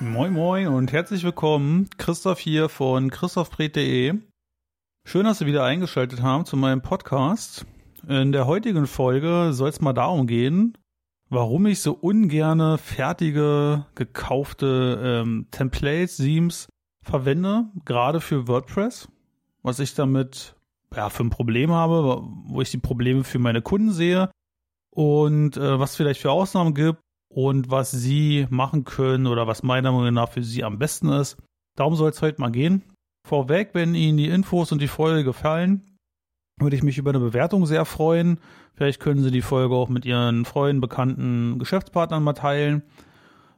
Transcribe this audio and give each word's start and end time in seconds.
Moin 0.00 0.32
Moin 0.32 0.68
und 0.68 0.92
herzlich 0.92 1.22
willkommen. 1.22 1.88
Christoph 1.96 2.38
hier 2.38 2.68
von 2.68 3.10
christophbret.de. 3.10 4.14
Schön, 5.04 5.24
dass 5.24 5.38
Sie 5.38 5.46
wieder 5.46 5.64
eingeschaltet 5.64 6.22
haben 6.22 6.44
zu 6.44 6.56
meinem 6.56 6.82
Podcast. 6.82 7.64
In 8.08 8.32
der 8.32 8.46
heutigen 8.46 8.86
Folge 8.86 9.52
soll 9.52 9.68
es 9.68 9.80
mal 9.80 9.92
darum 9.92 10.26
gehen, 10.26 10.76
warum 11.30 11.66
ich 11.66 11.80
so 11.80 11.92
ungerne 11.92 12.78
fertige, 12.78 13.86
gekaufte 13.94 15.00
ähm, 15.02 15.46
Templates, 15.50 16.16
Themes 16.16 16.68
verwende, 17.02 17.66
gerade 17.84 18.20
für 18.20 18.48
WordPress. 18.48 19.08
Was 19.62 19.80
ich 19.80 19.94
damit 19.94 20.56
ja, 20.94 21.10
für 21.10 21.24
ein 21.24 21.30
Problem 21.30 21.70
habe, 21.72 22.22
wo 22.44 22.60
ich 22.60 22.70
die 22.70 22.78
Probleme 22.78 23.24
für 23.24 23.38
meine 23.38 23.62
Kunden 23.62 23.92
sehe 23.92 24.30
und 24.90 25.56
äh, 25.56 25.78
was 25.78 25.96
vielleicht 25.96 26.20
für 26.20 26.30
Ausnahmen 26.30 26.74
gibt 26.74 27.00
und 27.28 27.70
was 27.70 27.90
sie 27.90 28.46
machen 28.50 28.84
können 28.84 29.26
oder 29.26 29.46
was 29.46 29.62
meiner 29.62 29.92
Meinung 29.92 30.14
nach 30.14 30.30
für 30.30 30.42
sie 30.42 30.64
am 30.64 30.78
besten 30.78 31.10
ist. 31.10 31.36
Darum 31.76 31.94
soll 31.94 32.10
es 32.10 32.22
heute 32.22 32.40
mal 32.40 32.50
gehen. 32.50 32.82
Vorweg, 33.26 33.70
wenn 33.74 33.94
Ihnen 33.94 34.16
die 34.16 34.28
Infos 34.28 34.72
und 34.72 34.80
die 34.80 34.88
Folge 34.88 35.24
gefallen, 35.24 35.97
würde 36.60 36.76
ich 36.76 36.82
mich 36.82 36.98
über 36.98 37.10
eine 37.10 37.20
Bewertung 37.20 37.66
sehr 37.66 37.84
freuen. 37.84 38.38
Vielleicht 38.74 39.00
können 39.00 39.22
Sie 39.22 39.30
die 39.30 39.42
Folge 39.42 39.74
auch 39.74 39.88
mit 39.88 40.04
Ihren 40.04 40.44
Freunden, 40.44 40.80
Bekannten, 40.80 41.58
Geschäftspartnern 41.58 42.22
mal 42.22 42.34
teilen. 42.34 42.82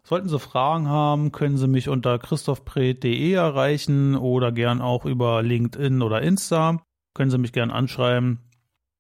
Sollten 0.03 0.29
Sie 0.29 0.39
Fragen 0.39 0.89
haben, 0.89 1.31
können 1.31 1.57
Sie 1.57 1.69
mich 1.69 1.89
unter 1.89 2.19
christophpret.de 2.19 3.33
erreichen 3.33 4.17
oder 4.17 4.51
gern 4.51 4.81
auch 4.81 5.05
über 5.05 5.43
LinkedIn 5.43 6.03
oder 6.03 6.23
Insta. 6.23 6.83
Können 7.15 7.31
Sie 7.31 7.39
mich 7.39 7.53
gern 7.53 7.71
anschreiben. 7.71 8.41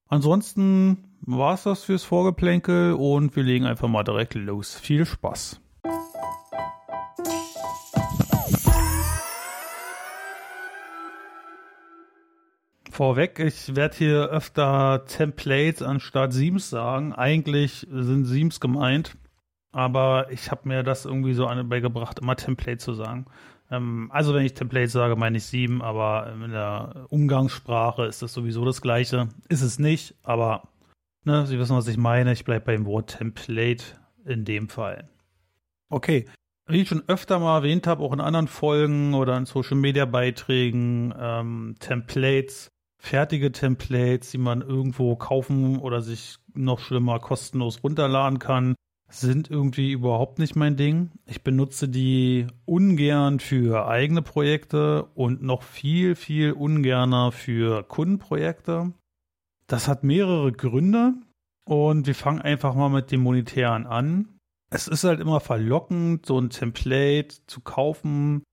Ansonsten 0.08 1.16
war 1.22 1.54
es 1.54 1.62
das 1.62 1.84
fürs 1.84 2.04
Vorgeplänkel 2.04 2.94
und 2.94 3.34
wir 3.36 3.42
legen 3.42 3.66
einfach 3.66 3.88
mal 3.88 4.04
direkt 4.04 4.34
los. 4.34 4.78
Viel 4.78 5.06
Spaß! 5.06 5.60
Vorweg, 13.00 13.38
ich 13.38 13.74
werde 13.76 13.96
hier 13.96 14.28
öfter 14.28 15.06
Templates 15.06 15.80
anstatt 15.80 16.32
Themes 16.32 16.68
sagen. 16.68 17.14
Eigentlich 17.14 17.86
sind 17.90 18.30
Themes 18.30 18.60
gemeint, 18.60 19.16
aber 19.72 20.30
ich 20.30 20.50
habe 20.50 20.68
mir 20.68 20.82
das 20.82 21.06
irgendwie 21.06 21.32
so 21.32 21.46
beigebracht, 21.64 22.18
immer 22.18 22.36
Template 22.36 22.76
zu 22.76 22.92
sagen. 22.92 23.24
Ähm, 23.70 24.10
also 24.12 24.34
wenn 24.34 24.44
ich 24.44 24.52
Template 24.52 24.90
sage, 24.90 25.16
meine 25.16 25.38
ich 25.38 25.48
Theme, 25.48 25.82
aber 25.82 26.30
in 26.44 26.50
der 26.50 27.06
Umgangssprache 27.08 28.04
ist 28.04 28.20
das 28.20 28.34
sowieso 28.34 28.66
das 28.66 28.82
Gleiche. 28.82 29.28
Ist 29.48 29.62
es 29.62 29.78
nicht, 29.78 30.14
aber 30.22 30.68
Ne, 31.24 31.46
Sie 31.46 31.58
wissen, 31.58 31.76
was 31.76 31.88
ich 31.88 31.96
meine. 31.96 32.32
Ich 32.32 32.44
bleibe 32.44 32.66
beim 32.66 32.84
Wort 32.84 33.16
Template 33.16 33.84
in 34.26 34.44
dem 34.44 34.68
Fall. 34.68 35.08
Okay. 35.88 36.26
Wie 36.66 36.82
ich 36.82 36.88
schon 36.88 37.04
öfter 37.08 37.38
mal 37.38 37.58
erwähnt 37.58 37.86
habe, 37.86 38.02
auch 38.02 38.12
in 38.12 38.20
anderen 38.20 38.46
Folgen 38.46 39.14
oder 39.14 39.38
in 39.38 39.46
Social 39.46 39.76
Media 39.76 40.04
Beiträgen, 40.04 41.14
ähm, 41.18 41.76
Templates, 41.78 42.70
fertige 43.00 43.50
Templates, 43.50 44.30
die 44.30 44.38
man 44.38 44.60
irgendwo 44.60 45.16
kaufen 45.16 45.78
oder 45.78 46.02
sich 46.02 46.36
noch 46.54 46.78
schlimmer 46.78 47.18
kostenlos 47.18 47.82
runterladen 47.82 48.38
kann, 48.38 48.74
sind 49.08 49.50
irgendwie 49.50 49.90
überhaupt 49.90 50.38
nicht 50.38 50.54
mein 50.54 50.76
Ding. 50.76 51.10
Ich 51.26 51.42
benutze 51.42 51.88
die 51.88 52.46
ungern 52.66 53.40
für 53.40 53.88
eigene 53.88 54.22
Projekte 54.22 55.04
und 55.14 55.42
noch 55.42 55.62
viel, 55.62 56.14
viel 56.14 56.52
ungerner 56.52 57.32
für 57.32 57.82
Kundenprojekte. 57.82 58.92
Das 59.66 59.88
hat 59.88 60.04
mehrere 60.04 60.52
Gründe 60.52 61.14
und 61.64 62.06
wir 62.06 62.14
fangen 62.14 62.40
einfach 62.40 62.74
mal 62.74 62.90
mit 62.90 63.10
dem 63.10 63.22
Monetären 63.22 63.86
an. 63.86 64.28
Es 64.70 64.86
ist 64.86 65.04
halt 65.04 65.20
immer 65.20 65.40
verlockend, 65.40 66.26
so 66.26 66.38
ein 66.38 66.50
Template 66.50 67.34
zu 67.46 67.60
kaufen. 67.60 68.44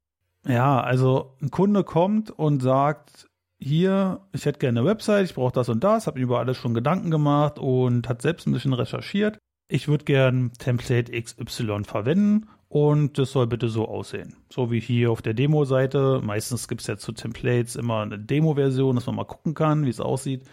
Ja, 0.48 0.80
also 0.80 1.36
ein 1.42 1.52
Kunde 1.52 1.84
kommt 1.84 2.32
und 2.32 2.62
sagt, 2.62 3.27
hier, 3.60 4.22
ich 4.34 4.46
hätte 4.46 4.60
gerne 4.60 4.80
eine 4.80 4.90
Website, 4.90 5.26
ich 5.26 5.36
brauche 5.36 5.54
das 5.54 5.70
und 5.70 5.84
das, 5.84 6.08
habe 6.08 6.20
mir 6.20 6.24
über 6.24 6.40
alles 6.40 6.58
schon 6.58 6.74
Gedanken 6.74 7.12
gemacht 7.12 7.60
und 7.60 8.08
hat 8.08 8.22
selbst 8.22 8.48
ein 8.48 8.54
bisschen 8.54 8.74
recherchiert. 8.74 9.40
Ich 9.70 9.88
würde 9.88 10.06
gern 10.06 10.52
Template 10.60 11.12
XY 11.12 11.84
verwenden 11.84 12.48
und 12.70 13.18
das 13.18 13.32
soll 13.32 13.48
bitte 13.48 13.70
so 13.70 13.88
aussehen. 13.88 14.36
So 14.52 14.72
wie 14.72 14.80
hier 14.80 15.12
auf 15.12 15.22
der 15.22 15.34
Demo-Seite. 15.34 16.22
Meistens 16.24 16.68
gibt 16.68 16.82
es 16.82 16.88
ja 16.88 16.98
zu 16.98 17.12
Templates 17.12 17.76
immer 17.76 18.02
eine 18.02 18.20
Demo-Version, 18.20 18.96
dass 18.96 19.08
man 19.08 19.16
mal 19.16 19.26
gucken 19.26 19.54
kann, 19.54 19.86
wie 19.86 19.90
es 19.90 20.00
aussieht. 20.00 20.44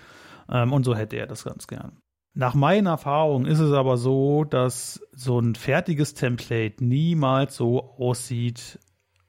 Ähm, 0.51 0.73
und 0.73 0.85
so 0.85 0.97
hätte 0.97 1.17
er 1.17 1.27
das 1.27 1.45
ganz 1.45 1.67
gern. 1.67 1.99
Nach 2.37 2.55
meiner 2.55 2.91
Erfahrung 2.91 3.47
ist 3.47 3.61
es 3.61 3.73
aber 3.73 3.97
so, 3.97 4.43
dass 4.43 5.01
so 5.13 5.39
ein 5.39 5.55
fertiges 5.55 6.15
Template 6.15 6.85
niemals 6.85 7.55
so 7.55 7.95
aussieht 7.97 8.81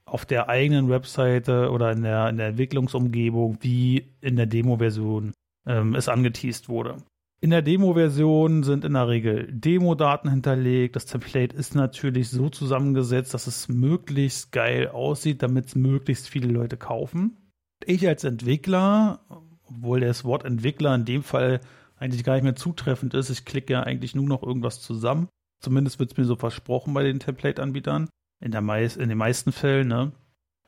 auf 0.05 0.25
der 0.25 0.49
eigenen 0.49 0.89
Webseite 0.89 1.71
oder 1.71 1.91
in 1.91 2.03
der, 2.03 2.29
in 2.29 2.37
der 2.37 2.47
Entwicklungsumgebung, 2.47 3.57
wie 3.61 4.13
in 4.21 4.35
der 4.35 4.45
Demo-Version 4.45 5.33
ähm, 5.65 5.95
es 5.95 6.07
angeteased 6.09 6.69
wurde. 6.69 6.97
In 7.41 7.49
der 7.49 7.61
Demo-Version 7.61 8.63
sind 8.63 8.85
in 8.85 8.93
der 8.93 9.07
Regel 9.07 9.47
Demo-Daten 9.51 10.29
hinterlegt. 10.29 10.95
Das 10.95 11.05
Template 11.05 11.55
ist 11.55 11.75
natürlich 11.75 12.29
so 12.29 12.49
zusammengesetzt, 12.49 13.33
dass 13.33 13.47
es 13.47 13.67
möglichst 13.67 14.51
geil 14.51 14.87
aussieht, 14.87 15.43
damit 15.43 15.67
es 15.67 15.75
möglichst 15.75 16.29
viele 16.29 16.47
Leute 16.47 16.77
kaufen. 16.77 17.37
Ich 17.85 18.07
als 18.07 18.23
Entwickler 18.23 19.19
obwohl 19.67 19.99
das 19.99 20.23
Wort 20.23 20.45
Entwickler 20.45 20.95
in 20.95 21.05
dem 21.05 21.23
Fall 21.23 21.61
eigentlich 21.97 22.23
gar 22.23 22.33
nicht 22.33 22.43
mehr 22.43 22.55
zutreffend 22.55 23.13
ist. 23.13 23.29
Ich 23.29 23.45
klicke 23.45 23.73
ja 23.73 23.83
eigentlich 23.83 24.15
nur 24.15 24.25
noch 24.25 24.43
irgendwas 24.43 24.81
zusammen. 24.81 25.29
Zumindest 25.61 25.99
wird 25.99 26.11
es 26.11 26.17
mir 26.17 26.25
so 26.25 26.35
versprochen 26.35 26.93
bei 26.93 27.03
den 27.03 27.19
Template-Anbietern. 27.19 28.09
In, 28.45 28.53
in 28.53 29.09
den 29.09 29.17
meisten 29.17 29.51
Fällen, 29.51 29.87
ne? 29.87 30.11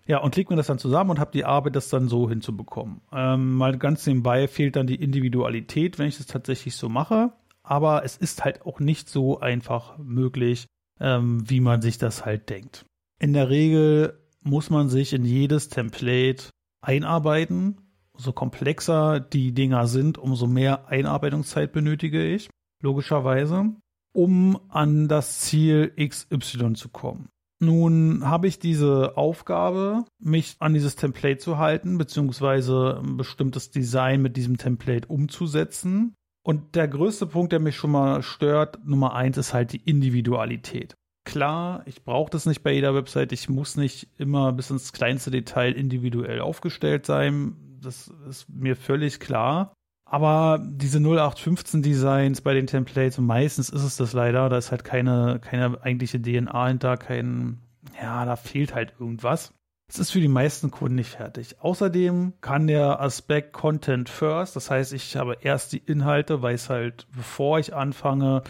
Ja, 0.05 0.19
und 0.19 0.31
klicke 0.31 0.51
mir 0.51 0.57
das 0.57 0.67
dann 0.67 0.79
zusammen 0.79 1.11
und 1.11 1.19
habe 1.19 1.31
die 1.31 1.45
Arbeit, 1.45 1.75
das 1.75 1.89
dann 1.89 2.07
so 2.07 2.29
hinzubekommen. 2.29 3.01
Ähm, 3.11 3.55
mal 3.55 3.77
ganz 3.77 4.05
nebenbei 4.07 4.47
fehlt 4.47 4.75
dann 4.75 4.87
die 4.87 4.95
Individualität, 4.95 5.99
wenn 5.99 6.07
ich 6.07 6.17
das 6.17 6.27
tatsächlich 6.27 6.75
so 6.75 6.89
mache. 6.89 7.33
Aber 7.61 8.05
es 8.05 8.15
ist 8.15 8.43
halt 8.45 8.65
auch 8.65 8.79
nicht 8.79 9.09
so 9.09 9.39
einfach 9.41 9.97
möglich, 9.97 10.65
ähm, 10.99 11.49
wie 11.49 11.59
man 11.59 11.81
sich 11.81 11.97
das 11.97 12.25
halt 12.25 12.49
denkt. 12.49 12.85
In 13.19 13.33
der 13.33 13.49
Regel 13.49 14.17
muss 14.41 14.69
man 14.69 14.87
sich 14.87 15.13
in 15.13 15.25
jedes 15.25 15.67
Template 15.67 16.49
einarbeiten 16.81 17.87
so 18.17 18.33
komplexer 18.33 19.19
die 19.19 19.53
Dinger 19.53 19.87
sind, 19.87 20.17
umso 20.17 20.47
mehr 20.47 20.87
Einarbeitungszeit 20.87 21.71
benötige 21.71 22.23
ich, 22.23 22.49
logischerweise, 22.81 23.75
um 24.13 24.59
an 24.69 25.07
das 25.07 25.39
Ziel 25.39 25.93
XY 25.97 26.73
zu 26.73 26.89
kommen. 26.89 27.29
Nun 27.59 28.27
habe 28.27 28.47
ich 28.47 28.59
diese 28.59 29.17
Aufgabe, 29.17 30.05
mich 30.19 30.55
an 30.59 30.73
dieses 30.73 30.95
Template 30.95 31.39
zu 31.39 31.57
halten, 31.57 31.97
beziehungsweise 31.97 33.01
ein 33.03 33.17
bestimmtes 33.17 33.71
Design 33.71 34.21
mit 34.21 34.37
diesem 34.37 34.57
Template 34.57 35.07
umzusetzen. 35.07 36.13
Und 36.43 36.75
der 36.75 36.87
größte 36.87 37.25
Punkt, 37.25 37.51
der 37.51 37.59
mich 37.59 37.75
schon 37.75 37.91
mal 37.91 38.21
stört, 38.21 38.79
Nummer 38.85 39.15
eins, 39.15 39.37
ist 39.37 39.53
halt 39.53 39.73
die 39.73 39.81
Individualität. 39.89 40.95
Klar, 41.25 41.81
ich 41.85 42.03
brauche 42.03 42.29
das 42.29 42.45
nicht 42.45 42.63
bei 42.63 42.71
jeder 42.71 42.95
Website. 42.95 43.33
Ich 43.33 43.49
muss 43.49 43.75
nicht 43.75 44.07
immer 44.17 44.53
bis 44.53 44.69
ins 44.69 44.93
kleinste 44.93 45.29
Detail 45.29 45.73
individuell 45.73 46.39
aufgestellt 46.39 47.05
sein 47.05 47.55
das 47.81 48.11
ist 48.29 48.49
mir 48.49 48.75
völlig 48.75 49.19
klar. 49.19 49.73
Aber 50.09 50.59
diese 50.63 50.99
0815 50.99 51.81
Designs 51.81 52.41
bei 52.41 52.53
den 52.53 52.67
Templates, 52.67 53.17
meistens 53.17 53.69
ist 53.69 53.83
es 53.83 53.97
das 53.97 54.13
leider, 54.13 54.47
da 54.47 54.57
ist 54.57 54.71
halt 54.71 54.83
keine, 54.85 55.39
keine 55.41 55.81
eigentliche 55.81 56.21
DNA 56.21 56.67
hinter, 56.67 56.97
kein, 56.97 57.59
ja, 58.01 58.23
da 58.23 58.37
fehlt 58.37 58.73
halt 58.73 58.93
irgendwas. 58.99 59.53
Es 59.89 59.99
ist 59.99 60.11
für 60.11 60.19
die 60.19 60.27
meisten 60.27 60.71
Kunden 60.71 60.95
nicht 60.95 61.09
fertig. 61.09 61.59
Außerdem 61.59 62.33
kann 62.41 62.67
der 62.67 63.01
Aspekt 63.01 63.53
Content 63.53 64.09
First, 64.09 64.55
das 64.55 64.69
heißt, 64.69 64.93
ich 64.93 65.15
habe 65.17 65.37
erst 65.41 65.73
die 65.73 65.77
Inhalte, 65.77 66.41
weiß 66.41 66.69
halt, 66.69 67.07
bevor 67.15 67.59
ich 67.59 67.73
anfange, 67.73 68.43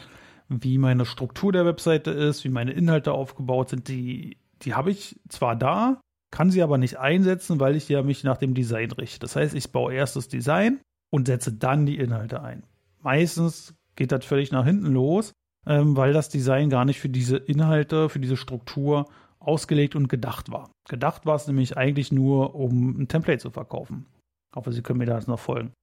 wie 0.49 0.77
meine 0.77 1.05
Struktur 1.05 1.51
der 1.51 1.65
Webseite 1.65 2.11
ist, 2.11 2.43
wie 2.43 2.49
meine 2.49 2.71
Inhalte 2.71 3.13
aufgebaut 3.13 3.69
sind, 3.69 3.87
die, 3.87 4.37
die 4.61 4.75
habe 4.75 4.91
ich 4.91 5.19
zwar 5.27 5.55
da, 5.55 6.01
kann 6.31 6.51
sie 6.51 6.61
aber 6.61 6.77
nicht 6.77 6.97
einsetzen, 6.97 7.59
weil 7.59 7.75
ich 7.75 7.89
ja 7.89 8.03
mich 8.03 8.23
nach 8.23 8.37
dem 8.37 8.53
Design 8.53 8.91
richte. 8.91 9.19
Das 9.19 9.35
heißt, 9.35 9.55
ich 9.55 9.71
baue 9.71 9.93
erst 9.93 10.15
das 10.15 10.27
Design 10.27 10.79
und 11.09 11.27
setze 11.27 11.53
dann 11.53 11.85
die 11.85 11.97
Inhalte 11.97 12.41
ein. 12.41 12.63
Meistens 13.01 13.75
geht 13.95 14.11
das 14.11 14.25
völlig 14.25 14.51
nach 14.51 14.65
hinten 14.65 14.87
los, 14.87 15.33
ähm, 15.65 15.95
weil 15.95 16.13
das 16.13 16.29
Design 16.29 16.69
gar 16.69 16.85
nicht 16.85 16.99
für 16.99 17.09
diese 17.09 17.37
Inhalte, 17.37 18.09
für 18.09 18.19
diese 18.19 18.37
Struktur 18.37 19.07
ausgelegt 19.39 19.95
und 19.95 20.07
gedacht 20.09 20.51
war. 20.51 20.69
Gedacht 20.89 21.25
war 21.25 21.35
es 21.35 21.47
nämlich 21.47 21.77
eigentlich 21.77 22.11
nur, 22.11 22.55
um 22.55 23.01
ein 23.01 23.07
Template 23.07 23.39
zu 23.39 23.51
verkaufen. 23.51 24.05
Ich 24.51 24.55
hoffe, 24.55 24.71
Sie 24.71 24.81
können 24.81 24.99
mir 24.99 25.05
da 25.05 25.15
jetzt 25.15 25.27
noch 25.27 25.39
folgen. 25.39 25.73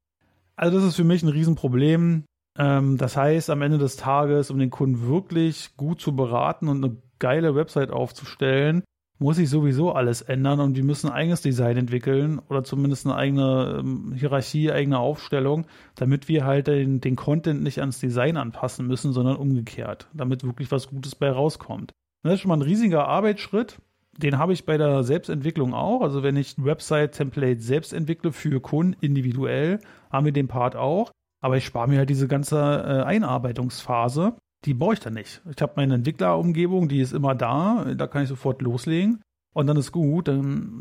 Also 0.57 0.79
das 0.79 0.89
ist 0.89 0.97
für 0.97 1.05
mich 1.05 1.23
ein 1.23 1.29
Riesenproblem. 1.29 2.25
Ähm, 2.59 2.97
das 2.97 3.17
heißt, 3.17 3.51
am 3.51 3.63
Ende 3.63 3.79
des 3.79 3.97
Tages, 3.97 4.51
um 4.51 4.59
den 4.59 4.71
Kunden 4.71 5.07
wirklich 5.07 5.77
gut 5.77 6.01
zu 6.01 6.15
beraten 6.15 6.69
und 6.69 6.85
eine 6.85 6.97
geile 7.19 7.55
Website 7.55 7.91
aufzustellen, 7.91 8.85
muss 9.19 9.39
ich 9.39 9.49
sowieso 9.49 9.93
alles 9.93 10.23
ändern 10.23 10.61
und 10.61 10.75
die 10.75 10.83
müssen 10.83 11.09
ein 11.09 11.15
eigenes 11.15 11.41
Design 11.41 11.77
entwickeln 11.77 12.41
oder 12.49 12.65
zumindest 12.65 13.07
eine 13.07 13.15
eigene 13.15 13.77
ähm, 13.79 14.13
Hierarchie, 14.15 14.73
eigene 14.73 14.99
Aufstellung, 14.99 15.67
damit 15.95 16.29
wir 16.29 16.45
halt 16.45 16.67
den, 16.67 17.01
den 17.01 17.17
Content 17.17 17.63
nicht 17.63 17.81
ans 17.81 18.01
Design 18.01 18.37
anpassen 18.37 18.87
müssen, 18.87 19.13
sondern 19.13 19.37
umgekehrt, 19.37 20.09
damit 20.15 20.45
wirklich 20.45 20.71
was 20.73 20.89
Gutes 20.89 21.15
bei 21.15 21.31
rauskommt. 21.31 21.93
Das 22.23 22.35
ist 22.35 22.41
schon 22.41 22.49
mal 22.49 22.57
ein 22.57 22.63
riesiger 22.63 23.07
Arbeitsschritt. 23.07 23.79
Den 24.17 24.39
habe 24.39 24.53
ich 24.53 24.65
bei 24.65 24.79
der 24.79 25.03
Selbstentwicklung 25.03 25.75
auch. 25.75 26.01
Also 26.01 26.23
wenn 26.23 26.37
ich 26.37 26.55
Website-Template 26.57 27.61
selbst 27.61 27.93
entwickle 27.93 28.33
für 28.33 28.61
Kunden 28.61 28.97
individuell, 29.01 29.81
haben 30.11 30.25
wir 30.25 30.33
den 30.33 30.49
Part 30.49 30.77
auch. 30.77 31.11
Aber 31.41 31.57
ich 31.57 31.65
spare 31.65 31.89
mir 31.89 31.99
halt 31.99 32.11
diese 32.11 32.29
ganze 32.29 32.57
äh, 32.59 33.03
Einarbeitungsphase 33.05 34.37
die 34.65 34.75
brauche 34.75 34.95
ich 34.95 35.01
dann 35.01 35.15
nicht. 35.15 35.43
Ich 35.55 35.61
habe 35.61 35.75
meine 35.77 35.95
Entwicklerumgebung, 35.95 36.89
die 36.89 37.01
ist 37.01 37.13
immer 37.13 37.35
da, 37.35 37.85
da 37.95 38.07
kann 38.07 38.23
ich 38.23 38.29
sofort 38.29 38.63
loslegen 38.63 39.23
und 39.53 39.67
dann 39.67 39.77
ist 39.77 39.93
gut. 39.93 40.31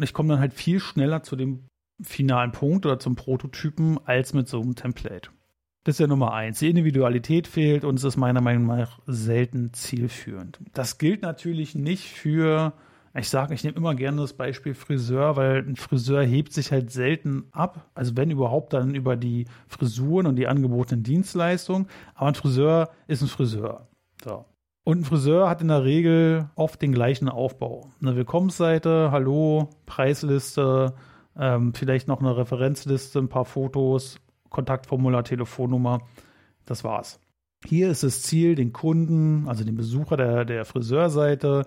Ich 0.01 0.13
komme 0.13 0.29
dann 0.29 0.39
halt 0.39 0.53
viel 0.53 0.79
schneller 0.79 1.23
zu 1.23 1.35
dem 1.35 1.67
finalen 2.01 2.51
Punkt 2.51 2.85
oder 2.85 2.99
zum 2.99 3.15
Prototypen 3.15 3.99
als 4.05 4.33
mit 4.33 4.47
so 4.47 4.61
einem 4.61 4.75
Template. 4.75 5.29
Das 5.83 5.95
ist 5.95 5.99
ja 5.99 6.07
Nummer 6.07 6.33
eins. 6.33 6.59
Die 6.59 6.69
Individualität 6.69 7.45
fehlt 7.45 7.83
und 7.83 7.95
es 7.95 8.05
ist 8.05 8.15
meiner 8.15 8.41
Meinung 8.41 8.67
nach 8.67 8.99
selten 9.05 9.73
zielführend. 9.73 10.59
Das 10.73 10.97
gilt 10.97 11.21
natürlich 11.21 11.75
nicht 11.75 12.13
für 12.13 12.73
ich 13.15 13.29
sage, 13.29 13.53
ich 13.53 13.63
nehme 13.63 13.77
immer 13.77 13.93
gerne 13.93 14.21
das 14.21 14.33
Beispiel 14.33 14.73
Friseur, 14.73 15.35
weil 15.35 15.57
ein 15.59 15.75
Friseur 15.75 16.23
hebt 16.23 16.51
sich 16.51 16.71
halt 16.71 16.91
selten 16.91 17.45
ab. 17.51 17.89
Also 17.93 18.17
wenn 18.17 18.31
überhaupt 18.31 18.73
dann 18.73 18.95
über 18.95 19.15
die 19.15 19.45
Frisuren 19.67 20.25
und 20.25 20.35
die 20.35 20.47
angebotenen 20.47 21.03
Dienstleistungen. 21.03 21.87
Aber 22.15 22.29
ein 22.29 22.35
Friseur 22.35 22.89
ist 23.07 23.21
ein 23.21 23.27
Friseur. 23.27 23.87
So. 24.23 24.45
Und 24.83 25.01
ein 25.01 25.03
Friseur 25.05 25.47
hat 25.47 25.61
in 25.61 25.67
der 25.67 25.83
Regel 25.83 26.49
oft 26.55 26.81
den 26.81 26.91
gleichen 26.91 27.29
Aufbau. 27.29 27.91
Eine 28.01 28.15
Willkommensseite, 28.15 29.11
Hallo, 29.11 29.69
Preisliste, 29.85 30.95
ähm, 31.37 31.73
vielleicht 31.73 32.07
noch 32.07 32.19
eine 32.19 32.35
Referenzliste, 32.35 33.19
ein 33.19 33.29
paar 33.29 33.45
Fotos, 33.45 34.19
Kontaktformular, 34.49 35.23
Telefonnummer. 35.23 36.01
Das 36.65 36.83
war's. 36.83 37.19
Hier 37.65 37.89
ist 37.89 38.03
das 38.03 38.23
Ziel, 38.23 38.55
den 38.55 38.73
Kunden, 38.73 39.47
also 39.47 39.63
den 39.63 39.75
Besucher 39.75 40.17
der, 40.17 40.45
der 40.45 40.65
Friseurseite, 40.65 41.65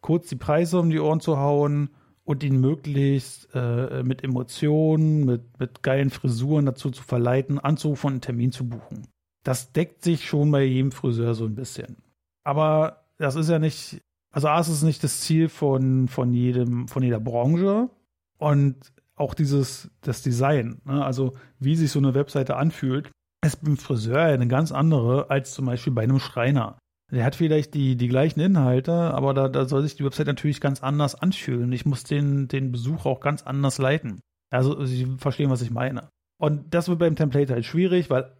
kurz 0.00 0.28
die 0.28 0.36
Preise 0.36 0.78
um 0.78 0.90
die 0.90 1.00
Ohren 1.00 1.20
zu 1.20 1.38
hauen 1.38 1.90
und 2.24 2.42
ihn 2.42 2.60
möglichst 2.60 3.48
äh, 3.54 4.02
mit 4.04 4.22
Emotionen, 4.22 5.24
mit, 5.24 5.58
mit 5.58 5.82
geilen 5.82 6.10
Frisuren 6.10 6.66
dazu 6.66 6.90
zu 6.90 7.02
verleiten, 7.02 7.58
anzurufen 7.58 8.06
und 8.06 8.12
einen 8.12 8.20
Termin 8.20 8.52
zu 8.52 8.68
buchen. 8.68 9.08
Das 9.42 9.72
deckt 9.72 10.02
sich 10.02 10.26
schon 10.26 10.50
bei 10.50 10.62
jedem 10.62 10.92
Friseur 10.92 11.34
so 11.34 11.46
ein 11.46 11.54
bisschen. 11.54 11.96
Aber 12.44 13.04
das 13.18 13.36
ist 13.36 13.48
ja 13.48 13.58
nicht, 13.58 14.00
also 14.32 14.48
A, 14.48 14.60
ist 14.60 14.68
es 14.68 14.82
nicht 14.82 15.02
das 15.02 15.20
Ziel 15.20 15.48
von, 15.48 16.08
von 16.08 16.32
jedem, 16.32 16.88
von 16.88 17.02
jeder 17.02 17.20
Branche 17.20 17.90
und 18.38 18.76
auch 19.16 19.34
dieses, 19.34 19.90
das 20.00 20.22
Design, 20.22 20.80
ne? 20.84 21.04
also 21.04 21.34
wie 21.58 21.76
sich 21.76 21.90
so 21.90 21.98
eine 21.98 22.14
Webseite 22.14 22.56
anfühlt, 22.56 23.10
ist 23.44 23.62
beim 23.62 23.76
Friseur 23.76 24.22
eine 24.22 24.48
ganz 24.48 24.72
andere 24.72 25.30
als 25.30 25.52
zum 25.52 25.66
Beispiel 25.66 25.92
bei 25.92 26.02
einem 26.02 26.20
Schreiner. 26.20 26.78
Der 27.10 27.24
hat 27.24 27.34
vielleicht 27.34 27.74
die, 27.74 27.96
die 27.96 28.08
gleichen 28.08 28.40
Inhalte, 28.40 28.92
aber 28.92 29.34
da, 29.34 29.48
da 29.48 29.66
soll 29.66 29.82
sich 29.82 29.96
die 29.96 30.04
Website 30.04 30.28
natürlich 30.28 30.60
ganz 30.60 30.82
anders 30.82 31.14
anfühlen. 31.14 31.72
Ich 31.72 31.84
muss 31.84 32.04
den, 32.04 32.46
den 32.48 32.70
Besucher 32.70 33.06
auch 33.06 33.20
ganz 33.20 33.42
anders 33.42 33.78
leiten. 33.78 34.20
Also 34.50 34.84
Sie 34.84 35.06
verstehen, 35.18 35.50
was 35.50 35.62
ich 35.62 35.70
meine. 35.70 36.08
Und 36.38 36.72
das 36.72 36.88
wird 36.88 36.98
beim 36.98 37.16
Template 37.16 37.52
halt 37.52 37.64
schwierig, 37.64 38.10
weil 38.10 38.32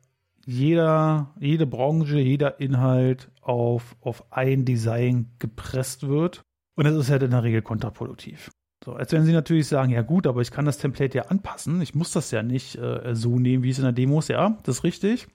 jeder, 0.46 1.34
jede 1.38 1.66
Branche, 1.66 2.18
jeder 2.18 2.60
Inhalt 2.60 3.30
auf, 3.42 3.96
auf 4.00 4.32
ein 4.32 4.64
Design 4.64 5.32
gepresst 5.38 6.08
wird. 6.08 6.42
Und 6.76 6.84
das 6.84 6.94
ist 6.94 7.10
halt 7.10 7.22
in 7.22 7.30
der 7.30 7.42
Regel 7.42 7.62
kontraproduktiv. 7.62 8.50
So, 8.82 8.94
als 8.94 9.12
wenn 9.12 9.24
Sie 9.24 9.32
natürlich 9.32 9.68
sagen, 9.68 9.92
ja 9.92 10.00
gut, 10.00 10.26
aber 10.26 10.40
ich 10.40 10.50
kann 10.50 10.64
das 10.64 10.78
Template 10.78 11.18
ja 11.18 11.24
anpassen. 11.26 11.82
Ich 11.82 11.94
muss 11.94 12.12
das 12.12 12.30
ja 12.30 12.42
nicht 12.42 12.76
äh, 12.76 13.14
so 13.14 13.38
nehmen, 13.38 13.62
wie 13.62 13.70
es 13.70 13.78
in 13.78 13.84
der 13.84 13.92
Demo 13.92 14.20
ist. 14.20 14.28
Ja, 14.28 14.56
das 14.64 14.78
ist 14.78 14.84
richtig. 14.84 15.28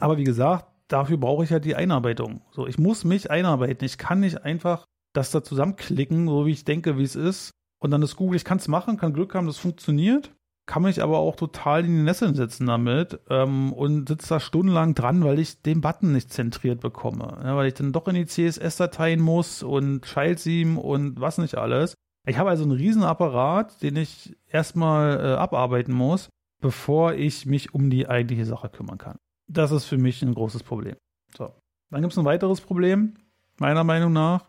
Aber 0.00 0.18
wie 0.18 0.24
gesagt, 0.24 0.66
dafür 0.88 1.18
brauche 1.18 1.44
ich 1.44 1.50
ja 1.50 1.58
die 1.58 1.76
Einarbeitung. 1.76 2.42
So, 2.50 2.66
ich 2.66 2.78
muss 2.78 3.04
mich 3.04 3.30
einarbeiten. 3.30 3.84
Ich 3.84 3.98
kann 3.98 4.20
nicht 4.20 4.42
einfach 4.42 4.86
das 5.12 5.30
da 5.30 5.42
zusammenklicken, 5.42 6.26
so 6.28 6.46
wie 6.46 6.52
ich 6.52 6.64
denke, 6.64 6.98
wie 6.98 7.04
es 7.04 7.16
ist. 7.16 7.52
Und 7.80 7.90
dann 7.90 8.02
ist 8.02 8.16
Google, 8.16 8.36
ich 8.36 8.44
kann 8.44 8.58
es 8.58 8.68
machen, 8.68 8.96
kann 8.96 9.12
Glück 9.12 9.34
haben, 9.34 9.46
das 9.46 9.58
funktioniert. 9.58 10.32
Kann 10.66 10.82
mich 10.82 11.02
aber 11.02 11.18
auch 11.18 11.36
total 11.36 11.84
in 11.84 11.96
die 11.96 12.02
Nesseln 12.02 12.34
setzen 12.34 12.66
damit 12.66 13.18
ähm, 13.30 13.72
und 13.72 14.08
sitze 14.08 14.28
da 14.28 14.40
stundenlang 14.40 14.94
dran, 14.94 15.24
weil 15.24 15.38
ich 15.38 15.62
den 15.62 15.80
Button 15.80 16.12
nicht 16.12 16.30
zentriert 16.30 16.80
bekomme. 16.80 17.40
Ja, 17.42 17.56
weil 17.56 17.68
ich 17.68 17.74
dann 17.74 17.92
doch 17.92 18.06
in 18.06 18.16
die 18.16 18.26
CSS-Dateien 18.26 19.20
muss 19.20 19.62
und 19.62 20.02
Child-Seam 20.04 20.76
und 20.76 21.20
was 21.20 21.38
nicht 21.38 21.54
alles. 21.54 21.94
Ich 22.26 22.36
habe 22.36 22.50
also 22.50 22.64
einen 22.64 22.72
riesen 22.72 23.02
Apparat, 23.02 23.80
den 23.82 23.96
ich 23.96 24.36
erstmal 24.46 25.18
äh, 25.18 25.34
abarbeiten 25.36 25.94
muss, 25.94 26.28
bevor 26.60 27.14
ich 27.14 27.46
mich 27.46 27.72
um 27.72 27.88
die 27.88 28.06
eigentliche 28.06 28.44
Sache 28.44 28.68
kümmern 28.68 28.98
kann. 28.98 29.18
Das 29.48 29.72
ist 29.72 29.86
für 29.86 29.98
mich 29.98 30.22
ein 30.22 30.34
großes 30.34 30.62
Problem. 30.62 30.96
So. 31.36 31.52
Dann 31.90 32.02
gibt 32.02 32.12
es 32.12 32.18
ein 32.18 32.24
weiteres 32.24 32.60
Problem, 32.60 33.14
meiner 33.58 33.84
Meinung 33.84 34.12
nach. 34.12 34.46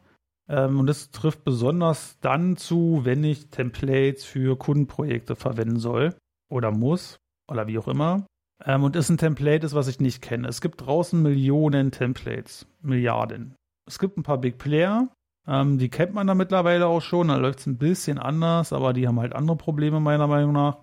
Ähm, 0.49 0.79
und 0.79 0.87
das 0.87 1.11
trifft 1.11 1.43
besonders 1.43 2.19
dann 2.19 2.57
zu, 2.57 3.01
wenn 3.03 3.23
ich 3.23 3.49
Templates 3.49 4.25
für 4.25 4.57
Kundenprojekte 4.57 5.35
verwenden 5.35 5.79
soll 5.79 6.15
oder 6.49 6.71
muss 6.71 7.17
oder 7.47 7.67
wie 7.67 7.77
auch 7.77 7.87
immer. 7.87 8.25
Ähm, 8.65 8.83
und 8.83 8.95
ist 8.95 9.09
ein 9.09 9.17
Template 9.17 9.65
ist, 9.65 9.73
was 9.73 9.87
ich 9.87 9.99
nicht 9.99 10.21
kenne. 10.21 10.47
Es 10.47 10.59
gibt 10.59 10.81
draußen 10.81 11.21
Millionen 11.21 11.91
Templates, 11.91 12.67
Milliarden. 12.81 13.55
Es 13.87 13.99
gibt 13.99 14.17
ein 14.17 14.23
paar 14.23 14.37
Big 14.37 14.57
Player, 14.57 15.07
ähm, 15.47 15.77
die 15.77 15.89
kennt 15.89 16.13
man 16.13 16.27
da 16.27 16.35
mittlerweile 16.35 16.87
auch 16.87 17.01
schon. 17.01 17.29
Da 17.29 17.37
läuft 17.37 17.59
es 17.59 17.65
ein 17.65 17.77
bisschen 17.77 18.19
anders, 18.19 18.73
aber 18.73 18.93
die 18.93 19.07
haben 19.07 19.19
halt 19.19 19.33
andere 19.33 19.57
Probleme 19.57 19.99
meiner 19.99 20.27
Meinung 20.27 20.53
nach. 20.53 20.77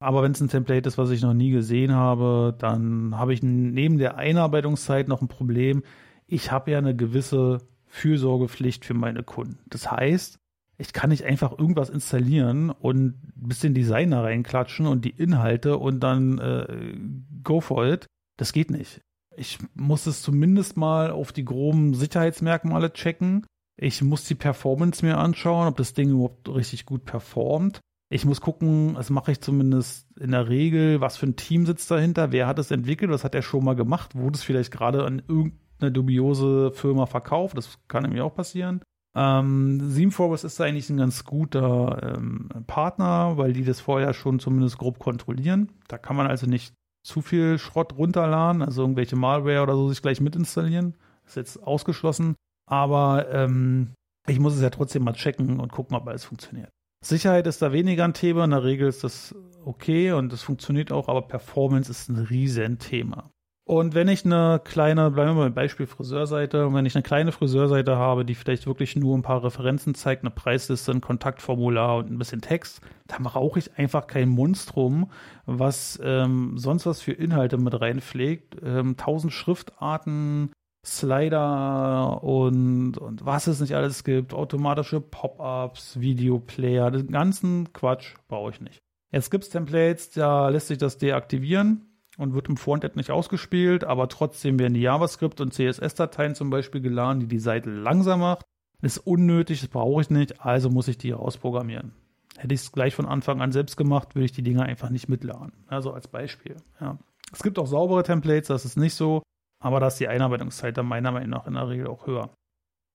Aber 0.00 0.22
wenn 0.22 0.32
es 0.32 0.40
ein 0.40 0.48
Template 0.48 0.88
ist, 0.88 0.96
was 0.98 1.10
ich 1.10 1.20
noch 1.20 1.34
nie 1.34 1.50
gesehen 1.50 1.92
habe, 1.92 2.56
dann 2.58 3.16
habe 3.18 3.34
ich 3.34 3.42
neben 3.42 3.98
der 3.98 4.16
Einarbeitungszeit 4.16 5.08
noch 5.08 5.20
ein 5.20 5.28
Problem. 5.28 5.82
Ich 6.26 6.50
habe 6.50 6.70
ja 6.70 6.78
eine 6.78 6.96
gewisse 6.96 7.58
Fürsorgepflicht 7.84 8.84
für 8.84 8.94
meine 8.94 9.22
Kunden. 9.22 9.58
Das 9.68 9.90
heißt, 9.90 10.38
ich 10.78 10.94
kann 10.94 11.10
nicht 11.10 11.24
einfach 11.24 11.58
irgendwas 11.58 11.90
installieren 11.90 12.70
und 12.70 13.08
ein 13.08 13.48
bisschen 13.48 13.74
Designer 13.74 14.24
reinklatschen 14.24 14.86
und 14.86 15.04
die 15.04 15.10
Inhalte 15.10 15.76
und 15.76 16.00
dann 16.00 16.38
äh, 16.38 16.96
go 17.44 17.60
for 17.60 17.86
it. 17.86 18.06
Das 18.38 18.54
geht 18.54 18.70
nicht. 18.70 19.02
Ich 19.36 19.58
muss 19.74 20.06
es 20.06 20.22
zumindest 20.22 20.78
mal 20.78 21.10
auf 21.10 21.32
die 21.32 21.44
groben 21.44 21.92
Sicherheitsmerkmale 21.92 22.94
checken. 22.94 23.44
Ich 23.76 24.00
muss 24.00 24.24
die 24.24 24.34
Performance 24.34 25.04
mir 25.04 25.18
anschauen, 25.18 25.68
ob 25.68 25.76
das 25.76 25.92
Ding 25.92 26.10
überhaupt 26.10 26.48
richtig 26.48 26.86
gut 26.86 27.04
performt. 27.04 27.80
Ich 28.12 28.24
muss 28.24 28.40
gucken, 28.40 28.94
das 28.94 29.08
mache 29.08 29.30
ich 29.30 29.40
zumindest 29.40 30.08
in 30.18 30.32
der 30.32 30.48
Regel, 30.48 31.00
was 31.00 31.16
für 31.16 31.26
ein 31.26 31.36
Team 31.36 31.64
sitzt 31.64 31.90
dahinter, 31.92 32.32
wer 32.32 32.48
hat 32.48 32.58
es 32.58 32.72
entwickelt, 32.72 33.10
was 33.10 33.22
hat 33.22 33.36
er 33.36 33.42
schon 33.42 33.64
mal 33.64 33.76
gemacht, 33.76 34.16
wurde 34.16 34.36
es 34.36 34.42
vielleicht 34.42 34.72
gerade 34.72 35.04
an 35.04 35.22
irgendeine 35.28 35.92
dubiose 35.92 36.72
Firma 36.72 37.06
verkauft, 37.06 37.56
das 37.56 37.78
kann 37.86 38.02
nämlich 38.02 38.20
auch 38.20 38.34
passieren. 38.34 38.82
Ähm, 39.14 39.90
Seamforce 39.90 40.42
ist 40.42 40.60
eigentlich 40.60 40.90
ein 40.90 40.96
ganz 40.96 41.24
guter 41.24 42.16
ähm, 42.16 42.48
Partner, 42.66 43.36
weil 43.36 43.52
die 43.52 43.64
das 43.64 43.80
vorher 43.80 44.12
schon 44.12 44.40
zumindest 44.40 44.78
grob 44.78 44.98
kontrollieren. 44.98 45.70
Da 45.86 45.96
kann 45.96 46.16
man 46.16 46.26
also 46.26 46.46
nicht 46.46 46.74
zu 47.02 47.20
viel 47.22 47.58
Schrott 47.58 47.96
runterladen, 47.96 48.62
also 48.62 48.82
irgendwelche 48.82 49.16
Malware 49.16 49.62
oder 49.62 49.74
so 49.74 49.88
sich 49.88 50.02
gleich 50.02 50.20
mitinstallieren. 50.20 50.96
Ist 51.26 51.36
jetzt 51.36 51.62
ausgeschlossen. 51.62 52.36
Aber 52.66 53.28
ähm, 53.32 53.94
ich 54.28 54.38
muss 54.38 54.54
es 54.54 54.62
ja 54.62 54.70
trotzdem 54.70 55.02
mal 55.02 55.14
checken 55.14 55.58
und 55.58 55.72
gucken, 55.72 55.96
ob 55.96 56.06
alles 56.06 56.24
funktioniert. 56.24 56.70
Sicherheit 57.02 57.46
ist 57.46 57.62
da 57.62 57.72
weniger 57.72 58.04
ein 58.04 58.14
Thema. 58.14 58.44
In 58.44 58.50
der 58.50 58.64
Regel 58.64 58.88
ist 58.88 59.04
das 59.04 59.34
okay 59.64 60.12
und 60.12 60.32
es 60.32 60.42
funktioniert 60.42 60.92
auch, 60.92 61.08
aber 61.08 61.22
Performance 61.22 61.90
ist 61.90 62.08
ein 62.08 62.16
Riesenthema. 62.16 63.30
Und 63.64 63.94
wenn 63.94 64.08
ich 64.08 64.24
eine 64.24 64.60
kleine, 64.64 65.12
bleiben 65.12 65.30
wir 65.30 65.34
mal 65.34 65.44
beim 65.44 65.54
Beispiel 65.54 65.86
Friseurseite, 65.86 66.74
wenn 66.74 66.86
ich 66.86 66.96
eine 66.96 67.04
kleine 67.04 67.30
Friseurseite 67.30 67.96
habe, 67.96 68.24
die 68.24 68.34
vielleicht 68.34 68.66
wirklich 68.66 68.96
nur 68.96 69.16
ein 69.16 69.22
paar 69.22 69.44
Referenzen 69.44 69.94
zeigt, 69.94 70.24
eine 70.24 70.32
Preisliste, 70.32 70.90
ein 70.90 71.00
Kontaktformular 71.00 71.98
und 71.98 72.10
ein 72.10 72.18
bisschen 72.18 72.40
Text, 72.40 72.80
dann 73.06 73.22
brauche 73.22 73.60
ich 73.60 73.78
einfach 73.78 74.08
kein 74.08 74.28
Monstrum, 74.28 75.12
was 75.46 76.00
ähm, 76.02 76.58
sonst 76.58 76.84
was 76.84 77.00
für 77.00 77.12
Inhalte 77.12 77.58
mit 77.58 77.80
reinpflegt. 77.80 78.56
Ähm, 78.60 78.96
tausend 78.96 79.32
Schriftarten, 79.32 80.50
Slider 80.84 82.22
und, 82.22 82.96
und 82.96 83.24
was 83.24 83.46
es 83.46 83.60
nicht 83.60 83.74
alles 83.74 84.02
gibt, 84.02 84.32
automatische 84.32 85.00
Pop-ups, 85.00 86.00
Videoplayer, 86.00 86.90
den 86.90 87.08
ganzen 87.08 87.72
Quatsch 87.72 88.14
brauche 88.28 88.50
ich 88.50 88.60
nicht. 88.60 88.80
Jetzt 89.12 89.30
gibt 89.30 89.44
es 89.44 89.50
Templates, 89.50 90.10
da 90.10 90.48
lässt 90.48 90.68
sich 90.68 90.78
das 90.78 90.96
deaktivieren 90.96 91.86
und 92.16 92.34
wird 92.34 92.48
im 92.48 92.56
Frontend 92.56 92.96
nicht 92.96 93.10
ausgespielt, 93.10 93.84
aber 93.84 94.08
trotzdem 94.08 94.58
werden 94.58 94.74
die 94.74 94.80
JavaScript 94.80 95.40
und 95.40 95.52
CSS-Dateien 95.52 96.34
zum 96.34 96.50
Beispiel 96.50 96.80
geladen, 96.80 97.20
die 97.20 97.28
die 97.28 97.38
Seite 97.38 97.70
langsam 97.70 98.20
macht. 98.20 98.44
Das 98.80 98.96
ist 98.96 99.06
unnötig, 99.06 99.60
das 99.60 99.68
brauche 99.68 100.00
ich 100.00 100.10
nicht, 100.10 100.40
also 100.40 100.70
muss 100.70 100.88
ich 100.88 100.96
die 100.96 101.12
ausprogrammieren. 101.12 101.92
Hätte 102.38 102.54
ich 102.54 102.60
es 102.60 102.72
gleich 102.72 102.94
von 102.94 103.06
Anfang 103.06 103.42
an 103.42 103.52
selbst 103.52 103.76
gemacht, 103.76 104.14
würde 104.14 104.24
ich 104.24 104.32
die 104.32 104.42
Dinger 104.42 104.62
einfach 104.62 104.88
nicht 104.88 105.08
mitladen. 105.08 105.52
Also 105.66 105.92
als 105.92 106.08
Beispiel. 106.08 106.56
Ja. 106.80 106.96
Es 107.32 107.42
gibt 107.42 107.58
auch 107.58 107.66
saubere 107.66 108.02
Templates, 108.02 108.48
das 108.48 108.64
ist 108.64 108.76
nicht 108.76 108.94
so 108.94 109.22
aber 109.60 109.80
da 109.80 109.86
ist 109.86 110.00
die 110.00 110.08
Einarbeitungszeit 110.08 110.76
dann 110.76 110.86
meiner 110.86 111.12
Meinung 111.12 111.30
nach 111.30 111.46
in 111.46 111.54
der 111.54 111.68
Regel 111.68 111.86
auch 111.86 112.06
höher. 112.06 112.30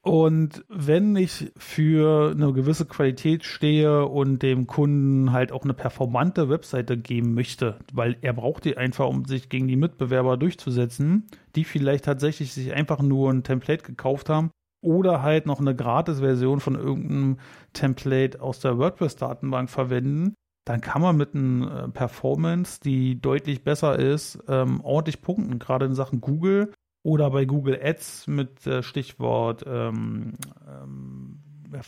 Und 0.05 0.63
wenn 0.69 1.15
ich 1.15 1.51
für 1.57 2.29
eine 2.29 2.53
gewisse 2.53 2.85
Qualität 2.85 3.43
stehe 3.43 4.05
und 4.05 4.43
dem 4.43 4.67
Kunden 4.67 5.31
halt 5.31 5.51
auch 5.51 5.63
eine 5.63 5.73
performante 5.73 6.47
Webseite 6.47 6.95
geben 6.95 7.33
möchte, 7.33 7.79
weil 7.91 8.15
er 8.21 8.33
braucht 8.33 8.65
die 8.65 8.77
einfach, 8.77 9.07
um 9.07 9.25
sich 9.25 9.49
gegen 9.49 9.67
die 9.67 9.75
Mitbewerber 9.75 10.37
durchzusetzen, 10.37 11.25
die 11.55 11.63
vielleicht 11.63 12.05
tatsächlich 12.05 12.53
sich 12.53 12.71
einfach 12.71 13.01
nur 13.01 13.31
ein 13.31 13.41
Template 13.41 13.83
gekauft 13.83 14.29
haben 14.29 14.51
oder 14.83 15.23
halt 15.23 15.47
noch 15.47 15.59
eine 15.59 15.75
Gratis-Version 15.75 16.59
von 16.59 16.75
irgendeinem 16.75 17.39
Template 17.73 18.39
aus 18.39 18.59
der 18.59 18.77
WordPress-Datenbank 18.77 19.71
verwenden, 19.71 20.35
dann 20.65 20.81
kann 20.81 21.01
man 21.01 21.15
mit 21.15 21.35
einer 21.35 21.85
äh, 21.85 21.87
Performance, 21.89 22.79
die 22.83 23.21
deutlich 23.21 23.63
besser 23.63 23.97
ist, 23.97 24.43
ähm, 24.47 24.81
ordentlich 24.81 25.21
punkten, 25.21 25.59
gerade 25.59 25.85
in 25.85 25.93
Sachen 25.93 26.21
Google 26.21 26.73
oder 27.03 27.29
bei 27.29 27.45
Google 27.45 27.79
Ads 27.81 28.27
mit 28.27 28.65
äh, 28.65 28.81
Stichwort, 28.81 29.63
ähm, 29.67 30.33
ähm, 30.67 31.39
mir 31.69 31.83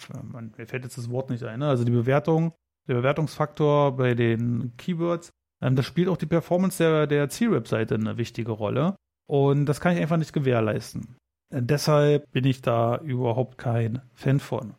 fällt 0.68 0.84
jetzt 0.84 0.98
das 0.98 1.10
Wort 1.10 1.30
nicht 1.30 1.44
ein, 1.44 1.60
ne? 1.60 1.68
also 1.68 1.84
die 1.84 1.92
Bewertung, 1.92 2.54
der 2.88 2.96
Bewertungsfaktor 2.96 3.98
bei 3.98 4.14
den 4.14 4.74
Keywords, 4.78 5.32
ähm, 5.62 5.76
das 5.76 5.86
spielt 5.86 6.08
auch 6.08 6.18
die 6.18 6.26
Performance 6.28 6.82
der, 6.82 7.08
der 7.08 7.30
Zielwebseite 7.30 7.96
eine 7.96 8.18
wichtige 8.18 8.52
Rolle 8.52 8.96
und 9.28 9.66
das 9.66 9.82
kann 9.82 9.96
ich 9.96 10.02
einfach 10.02 10.18
nicht 10.18 10.34
gewährleisten. 10.34 11.18
Äh, 11.50 11.64
deshalb 11.64 12.32
bin 12.32 12.46
ich 12.46 12.62
da 12.62 12.98
überhaupt 12.98 13.58
kein 13.58 14.02
Fan 14.14 14.40
von. 14.40 14.76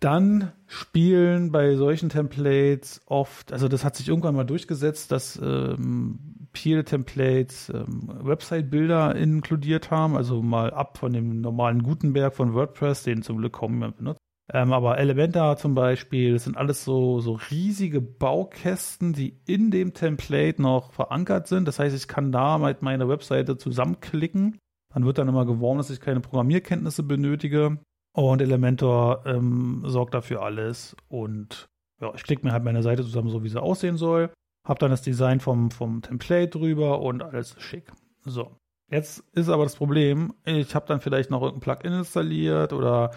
Dann 0.00 0.52
spielen 0.66 1.52
bei 1.52 1.74
solchen 1.74 2.10
Templates 2.10 3.00
oft, 3.06 3.52
also 3.52 3.66
das 3.66 3.82
hat 3.82 3.96
sich 3.96 4.08
irgendwann 4.08 4.34
mal 4.34 4.44
durchgesetzt, 4.44 5.10
dass 5.10 5.40
ähm, 5.42 6.48
viele 6.52 6.84
Templates 6.84 7.70
ähm, 7.70 8.08
Website-Bilder 8.22 9.14
inkludiert 9.14 9.90
haben, 9.90 10.16
also 10.16 10.42
mal 10.42 10.72
ab 10.72 10.98
von 10.98 11.12
dem 11.12 11.40
normalen 11.40 11.82
Gutenberg 11.82 12.34
von 12.34 12.52
WordPress, 12.52 13.04
den 13.04 13.22
zum 13.22 13.38
Glück 13.38 13.54
kaum 13.54 13.72
jemand 13.72 13.96
benutzt. 13.96 14.20
Ähm, 14.52 14.72
aber 14.72 14.98
Elementor 14.98 15.56
zum 15.56 15.74
Beispiel, 15.74 16.34
das 16.34 16.44
sind 16.44 16.56
alles 16.56 16.84
so, 16.84 17.20
so 17.20 17.38
riesige 17.50 18.00
Baukästen, 18.00 19.12
die 19.12 19.40
in 19.46 19.70
dem 19.70 19.92
Template 19.92 20.62
noch 20.62 20.92
verankert 20.92 21.48
sind. 21.48 21.66
Das 21.66 21.78
heißt, 21.78 21.96
ich 21.96 22.06
kann 22.06 22.30
da 22.30 22.58
mit 22.58 22.82
meiner 22.82 23.08
Webseite 23.08 23.56
zusammenklicken. 23.56 24.58
Dann 24.94 25.04
wird 25.04 25.18
dann 25.18 25.28
immer 25.28 25.46
geworben, 25.46 25.78
dass 25.78 25.90
ich 25.90 26.00
keine 26.00 26.20
Programmierkenntnisse 26.20 27.02
benötige. 27.02 27.78
Und 28.16 28.40
Elementor 28.40 29.26
ähm, 29.26 29.82
sorgt 29.84 30.14
dafür 30.14 30.40
alles. 30.40 30.96
Und 31.08 31.68
ja, 32.00 32.14
ich 32.14 32.22
klicke 32.22 32.46
mir 32.46 32.52
halt 32.52 32.64
meine 32.64 32.82
Seite 32.82 33.02
zusammen, 33.02 33.28
so 33.28 33.44
wie 33.44 33.50
sie 33.50 33.60
aussehen 33.60 33.98
soll. 33.98 34.30
Hab 34.66 34.78
dann 34.78 34.90
das 34.90 35.02
Design 35.02 35.38
vom, 35.38 35.70
vom 35.70 36.00
Template 36.00 36.58
drüber 36.58 37.02
und 37.02 37.22
alles 37.22 37.54
schick. 37.58 37.92
So. 38.24 38.56
Jetzt 38.90 39.22
ist 39.32 39.50
aber 39.50 39.64
das 39.64 39.76
Problem, 39.76 40.32
ich 40.46 40.74
habe 40.74 40.86
dann 40.86 41.00
vielleicht 41.00 41.30
noch 41.30 41.42
irgendein 41.42 41.60
Plugin 41.60 41.92
installiert 41.92 42.72
oder 42.72 43.10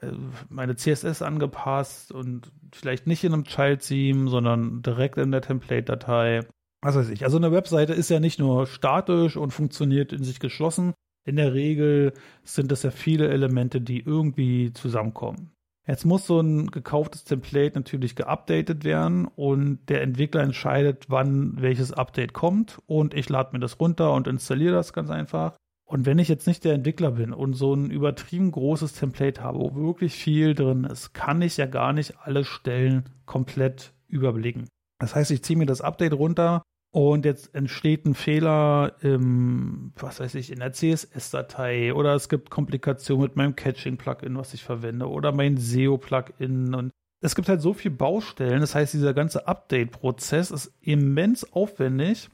äh, 0.00 0.08
meine 0.48 0.74
CSS 0.74 1.22
angepasst 1.22 2.10
und 2.10 2.50
vielleicht 2.72 3.06
nicht 3.06 3.22
in 3.22 3.32
einem 3.32 3.44
Child-Theme, 3.44 4.28
sondern 4.28 4.82
direkt 4.82 5.16
in 5.16 5.30
der 5.30 5.42
Template-Datei. 5.42 6.40
Was 6.82 6.96
weiß 6.96 7.10
ich. 7.10 7.22
Also 7.22 7.36
eine 7.36 7.52
Webseite 7.52 7.92
ist 7.92 8.10
ja 8.10 8.18
nicht 8.18 8.40
nur 8.40 8.66
statisch 8.66 9.36
und 9.36 9.52
funktioniert 9.52 10.12
in 10.12 10.24
sich 10.24 10.40
geschlossen, 10.40 10.94
in 11.30 11.36
der 11.36 11.54
Regel 11.54 12.12
sind 12.44 12.70
es 12.72 12.82
ja 12.82 12.90
viele 12.90 13.28
Elemente, 13.28 13.80
die 13.80 14.00
irgendwie 14.00 14.72
zusammenkommen. 14.72 15.52
Jetzt 15.86 16.04
muss 16.04 16.26
so 16.26 16.40
ein 16.40 16.70
gekauftes 16.70 17.24
Template 17.24 17.76
natürlich 17.78 18.14
geupdatet 18.14 18.84
werden 18.84 19.26
und 19.26 19.78
der 19.88 20.02
Entwickler 20.02 20.42
entscheidet, 20.42 21.06
wann 21.08 21.60
welches 21.60 21.92
Update 21.92 22.32
kommt 22.32 22.80
und 22.86 23.14
ich 23.14 23.28
lade 23.28 23.50
mir 23.52 23.60
das 23.60 23.80
runter 23.80 24.12
und 24.12 24.28
installiere 24.28 24.74
das 24.74 24.92
ganz 24.92 25.10
einfach. 25.10 25.56
Und 25.84 26.06
wenn 26.06 26.18
ich 26.20 26.28
jetzt 26.28 26.46
nicht 26.46 26.64
der 26.64 26.74
Entwickler 26.74 27.12
bin 27.12 27.32
und 27.32 27.54
so 27.54 27.74
ein 27.74 27.90
übertrieben 27.90 28.52
großes 28.52 28.92
Template 28.92 29.42
habe, 29.42 29.58
wo 29.58 29.74
wirklich 29.74 30.14
viel 30.14 30.54
drin 30.54 30.84
ist, 30.84 31.14
kann 31.14 31.42
ich 31.42 31.56
ja 31.56 31.66
gar 31.66 31.92
nicht 31.92 32.20
alle 32.20 32.44
Stellen 32.44 33.08
komplett 33.24 33.92
überblicken. 34.06 34.68
Das 35.00 35.14
heißt, 35.14 35.30
ich 35.30 35.42
ziehe 35.42 35.58
mir 35.58 35.66
das 35.66 35.80
Update 35.80 36.12
runter, 36.12 36.62
und 36.92 37.24
jetzt 37.24 37.54
entsteht 37.54 38.04
ein 38.04 38.14
Fehler 38.14 38.96
im, 39.00 39.92
was 39.96 40.20
weiß 40.20 40.34
ich, 40.34 40.50
in 40.50 40.58
der 40.58 40.72
CSS-Datei 40.72 41.94
oder 41.94 42.14
es 42.14 42.28
gibt 42.28 42.50
Komplikationen 42.50 43.22
mit 43.22 43.36
meinem 43.36 43.56
Caching-Plugin, 43.56 44.36
was 44.36 44.54
ich 44.54 44.64
verwende 44.64 45.08
oder 45.08 45.32
mein 45.32 45.56
SEO-Plugin 45.56 46.74
und 46.74 46.90
es 47.22 47.34
gibt 47.34 47.48
halt 47.48 47.60
so 47.60 47.74
viele 47.74 47.94
Baustellen. 47.94 48.60
Das 48.60 48.74
heißt, 48.74 48.94
dieser 48.94 49.14
ganze 49.14 49.46
Update-Prozess 49.46 50.50
ist 50.50 50.72
immens 50.80 51.52
aufwendig 51.52 52.30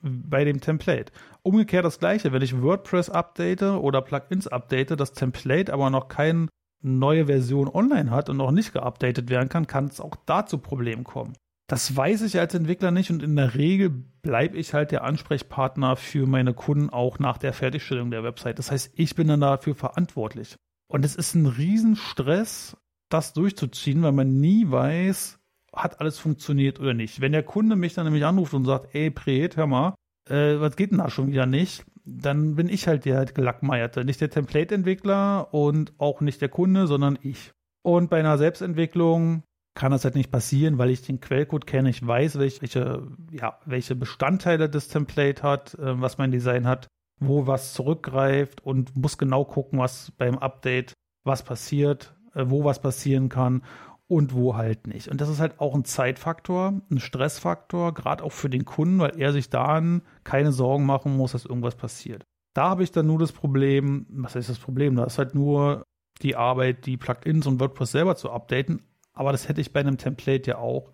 bei 0.00 0.44
dem 0.44 0.60
Template. 0.60 1.12
Umgekehrt 1.42 1.84
das 1.84 1.98
gleiche, 1.98 2.32
wenn 2.32 2.42
ich 2.42 2.60
WordPress 2.60 3.10
update 3.10 3.62
oder 3.62 4.02
Plugins 4.02 4.48
update, 4.48 4.98
das 4.98 5.12
Template 5.12 5.72
aber 5.72 5.88
noch 5.90 6.08
keine 6.08 6.48
neue 6.82 7.26
Version 7.26 7.68
online 7.68 8.10
hat 8.10 8.28
und 8.28 8.36
noch 8.36 8.50
nicht 8.50 8.72
geupdatet 8.72 9.30
werden 9.30 9.48
kann, 9.48 9.66
kann 9.66 9.86
es 9.86 10.00
auch 10.00 10.16
da 10.26 10.44
zu 10.44 10.58
Problemen 10.58 11.04
kommen. 11.04 11.32
Das 11.66 11.96
weiß 11.96 12.22
ich 12.22 12.38
als 12.38 12.54
Entwickler 12.54 12.90
nicht 12.90 13.10
und 13.10 13.22
in 13.22 13.36
der 13.36 13.54
Regel 13.54 13.90
bleibe 13.90 14.58
ich 14.58 14.74
halt 14.74 14.90
der 14.90 15.02
Ansprechpartner 15.02 15.96
für 15.96 16.26
meine 16.26 16.52
Kunden 16.52 16.90
auch 16.90 17.18
nach 17.18 17.38
der 17.38 17.54
Fertigstellung 17.54 18.10
der 18.10 18.22
Website. 18.22 18.58
Das 18.58 18.70
heißt, 18.70 18.92
ich 18.94 19.14
bin 19.14 19.28
dann 19.28 19.40
dafür 19.40 19.74
verantwortlich. 19.74 20.56
Und 20.88 21.04
es 21.04 21.16
ist 21.16 21.34
ein 21.34 21.46
Riesenstress, 21.46 22.76
das 23.08 23.32
durchzuziehen, 23.32 24.02
weil 24.02 24.12
man 24.12 24.40
nie 24.40 24.70
weiß, 24.70 25.38
hat 25.72 26.00
alles 26.00 26.18
funktioniert 26.18 26.80
oder 26.80 26.92
nicht. 26.92 27.20
Wenn 27.20 27.32
der 27.32 27.42
Kunde 27.42 27.76
mich 27.76 27.94
dann 27.94 28.04
nämlich 28.04 28.24
anruft 28.24 28.54
und 28.54 28.66
sagt, 28.66 28.94
ey 28.94 29.10
Pret, 29.10 29.56
hör 29.56 29.66
mal, 29.66 29.94
äh, 30.28 30.60
was 30.60 30.76
geht 30.76 30.90
denn 30.90 30.98
da 30.98 31.10
schon 31.10 31.28
wieder 31.28 31.46
nicht? 31.46 31.84
Dann 32.04 32.56
bin 32.56 32.68
ich 32.68 32.86
halt 32.86 33.06
der 33.06 33.24
Gelackmeierte, 33.24 34.04
nicht 34.04 34.20
der 34.20 34.30
Template-Entwickler 34.30 35.54
und 35.54 35.94
auch 35.98 36.20
nicht 36.20 36.42
der 36.42 36.50
Kunde, 36.50 36.86
sondern 36.86 37.18
ich. 37.22 37.52
Und 37.82 38.10
bei 38.10 38.18
einer 38.20 38.36
Selbstentwicklung 38.36 39.42
kann 39.74 39.92
das 39.92 40.04
halt 40.04 40.14
nicht 40.14 40.30
passieren, 40.30 40.78
weil 40.78 40.90
ich 40.90 41.02
den 41.02 41.20
Quellcode 41.20 41.66
kenne. 41.66 41.90
Ich 41.90 42.06
weiß, 42.06 42.38
welche, 42.38 43.08
ja, 43.30 43.58
welche 43.66 43.96
Bestandteile 43.96 44.68
das 44.68 44.88
Template 44.88 45.42
hat, 45.42 45.74
äh, 45.74 46.00
was 46.00 46.18
mein 46.18 46.30
Design 46.30 46.66
hat, 46.66 46.86
wo 47.20 47.46
was 47.46 47.74
zurückgreift 47.74 48.60
und 48.60 48.96
muss 48.96 49.18
genau 49.18 49.44
gucken, 49.44 49.78
was 49.78 50.12
beim 50.12 50.38
Update 50.38 50.94
was 51.24 51.42
passiert, 51.42 52.14
äh, 52.34 52.44
wo 52.46 52.64
was 52.64 52.80
passieren 52.80 53.28
kann 53.28 53.62
und 54.06 54.34
wo 54.34 54.56
halt 54.56 54.86
nicht. 54.86 55.08
Und 55.08 55.20
das 55.20 55.28
ist 55.28 55.40
halt 55.40 55.58
auch 55.58 55.74
ein 55.74 55.84
Zeitfaktor, 55.84 56.80
ein 56.90 57.00
Stressfaktor, 57.00 57.94
gerade 57.94 58.22
auch 58.22 58.32
für 58.32 58.50
den 58.50 58.64
Kunden, 58.64 58.98
weil 58.98 59.18
er 59.18 59.32
sich 59.32 59.50
dann 59.50 60.02
keine 60.22 60.52
Sorgen 60.52 60.86
machen 60.86 61.16
muss, 61.16 61.32
dass 61.32 61.46
irgendwas 61.46 61.76
passiert. 61.76 62.24
Da 62.54 62.68
habe 62.68 62.84
ich 62.84 62.92
dann 62.92 63.06
nur 63.06 63.18
das 63.18 63.32
Problem, 63.32 64.06
was 64.10 64.36
ist 64.36 64.50
das 64.50 64.58
Problem? 64.58 64.94
Da 64.94 65.04
ist 65.04 65.18
halt 65.18 65.34
nur 65.34 65.82
die 66.22 66.36
Arbeit, 66.36 66.86
die 66.86 66.96
Plugins 66.96 67.46
und 67.46 67.58
WordPress 67.58 67.90
selber 67.90 68.14
zu 68.14 68.30
updaten, 68.30 68.82
aber 69.14 69.32
das 69.32 69.48
hätte 69.48 69.60
ich 69.60 69.72
bei 69.72 69.80
einem 69.80 69.96
Template 69.96 70.50
ja 70.50 70.58
auch 70.58 70.90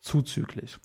zuzüglich. 0.00 0.78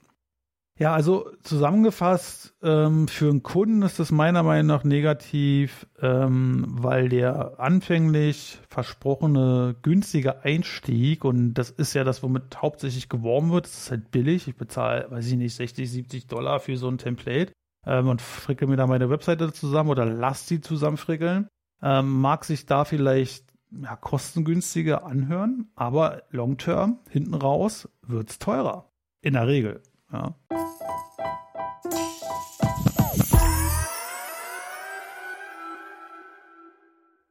Ja, 0.79 0.93
also 0.93 1.29
zusammengefasst, 1.43 2.55
ähm, 2.63 3.09
für 3.09 3.29
einen 3.29 3.43
Kunden 3.43 3.81
ist 3.81 3.99
das 3.99 4.11
meiner 4.11 4.43
Meinung 4.43 4.67
nach 4.67 4.85
negativ, 4.85 5.87
ähm, 6.01 6.63
weil 6.69 7.09
der 7.09 7.59
anfänglich 7.59 8.59
versprochene 8.69 9.75
günstige 9.81 10.45
Einstieg, 10.45 11.25
und 11.25 11.55
das 11.55 11.69
ist 11.69 11.95
ja 11.95 12.05
das, 12.05 12.23
womit 12.23 12.61
hauptsächlich 12.61 13.09
geworben 13.09 13.51
wird, 13.51 13.65
das 13.65 13.77
ist 13.77 13.91
halt 13.91 14.09
billig. 14.11 14.47
Ich 14.47 14.55
bezahle, 14.55 15.11
weiß 15.11 15.27
ich 15.27 15.35
nicht, 15.35 15.53
60, 15.53 15.91
70 15.91 16.27
Dollar 16.27 16.61
für 16.61 16.77
so 16.77 16.87
ein 16.87 16.97
Template 16.97 17.51
ähm, 17.85 18.07
und 18.07 18.21
frickel 18.21 18.69
mir 18.69 18.77
da 18.77 18.87
meine 18.87 19.09
Webseite 19.09 19.51
zusammen 19.51 19.89
oder 19.89 20.05
lass 20.05 20.47
sie 20.47 20.61
zusammenfrickeln. 20.61 21.49
Ähm, 21.81 22.21
mag 22.21 22.45
sich 22.45 22.65
da 22.65 22.85
vielleicht 22.85 23.48
ja, 23.71 23.95
kostengünstiger 23.95 25.05
anhören, 25.05 25.71
aber 25.75 26.23
long 26.29 26.57
term, 26.57 26.99
hinten 27.09 27.33
raus, 27.33 27.89
wird 28.01 28.29
es 28.29 28.39
teurer. 28.39 28.91
In 29.21 29.33
der 29.33 29.47
Regel. 29.47 29.81
Ja. 30.11 30.35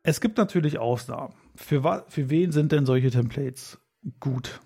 Es 0.02 0.20
gibt 0.20 0.38
natürlich 0.38 0.78
Ausnahmen. 0.78 1.34
Für, 1.54 2.04
für 2.08 2.30
wen 2.30 2.52
sind 2.52 2.72
denn 2.72 2.86
solche 2.86 3.10
Templates 3.10 3.78
gut? 4.20 4.60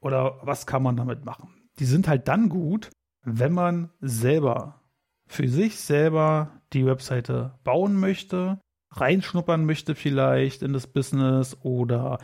Oder 0.00 0.38
was 0.42 0.66
kann 0.66 0.82
man 0.82 0.96
damit 0.96 1.24
machen? 1.24 1.48
Die 1.78 1.84
sind 1.84 2.06
halt 2.06 2.28
dann 2.28 2.48
gut, 2.48 2.90
wenn 3.22 3.52
man 3.52 3.90
selber 4.00 4.80
für 5.26 5.48
sich 5.48 5.80
selber 5.80 6.62
die 6.72 6.86
Webseite 6.86 7.58
bauen 7.64 7.98
möchte, 7.98 8.60
reinschnuppern 8.90 9.64
möchte 9.64 9.94
vielleicht 9.94 10.62
in 10.62 10.72
das 10.72 10.86
Business 10.86 11.56
oder 11.62 12.18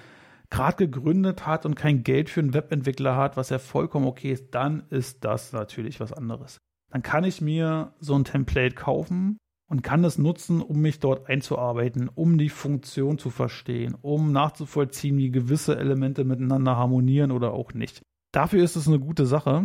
gerade 0.50 0.76
gegründet 0.76 1.47
hat 1.47 1.64
und 1.66 1.75
kein 1.75 2.02
Geld 2.02 2.28
für 2.28 2.40
einen 2.40 2.54
Webentwickler 2.54 3.16
hat, 3.16 3.37
was 3.37 3.50
ja 3.50 3.59
vollkommen 3.59 4.07
okay 4.07 4.33
ist, 4.33 4.54
dann 4.54 4.85
ist 4.90 5.25
das 5.25 5.52
natürlich 5.52 5.99
was 5.99 6.12
anderes. 6.12 6.59
Dann 6.90 7.02
kann 7.02 7.25
ich 7.25 7.40
mir 7.40 7.95
so 8.00 8.14
ein 8.14 8.25
Template 8.25 8.75
kaufen 8.75 9.38
und 9.71 9.83
kann 9.83 10.04
es 10.04 10.19
nutzen, 10.19 10.61
um 10.61 10.83
mich 10.83 11.00
dort 11.00 11.31
einzuarbeiten, 11.31 12.11
um 12.14 12.37
die 12.37 12.50
Funktion 12.50 13.16
zu 13.16 13.31
verstehen, 13.31 13.97
um 14.02 14.31
nachzuvollziehen, 14.31 15.16
wie 15.16 15.31
gewisse 15.31 15.78
Elemente 15.78 16.25
miteinander 16.25 16.76
harmonieren 16.76 17.31
oder 17.31 17.54
auch 17.54 17.73
nicht. 17.73 18.02
Dafür 18.33 18.62
ist 18.62 18.76
es 18.76 18.87
eine 18.87 18.99
gute 18.99 19.25
Sache. 19.25 19.62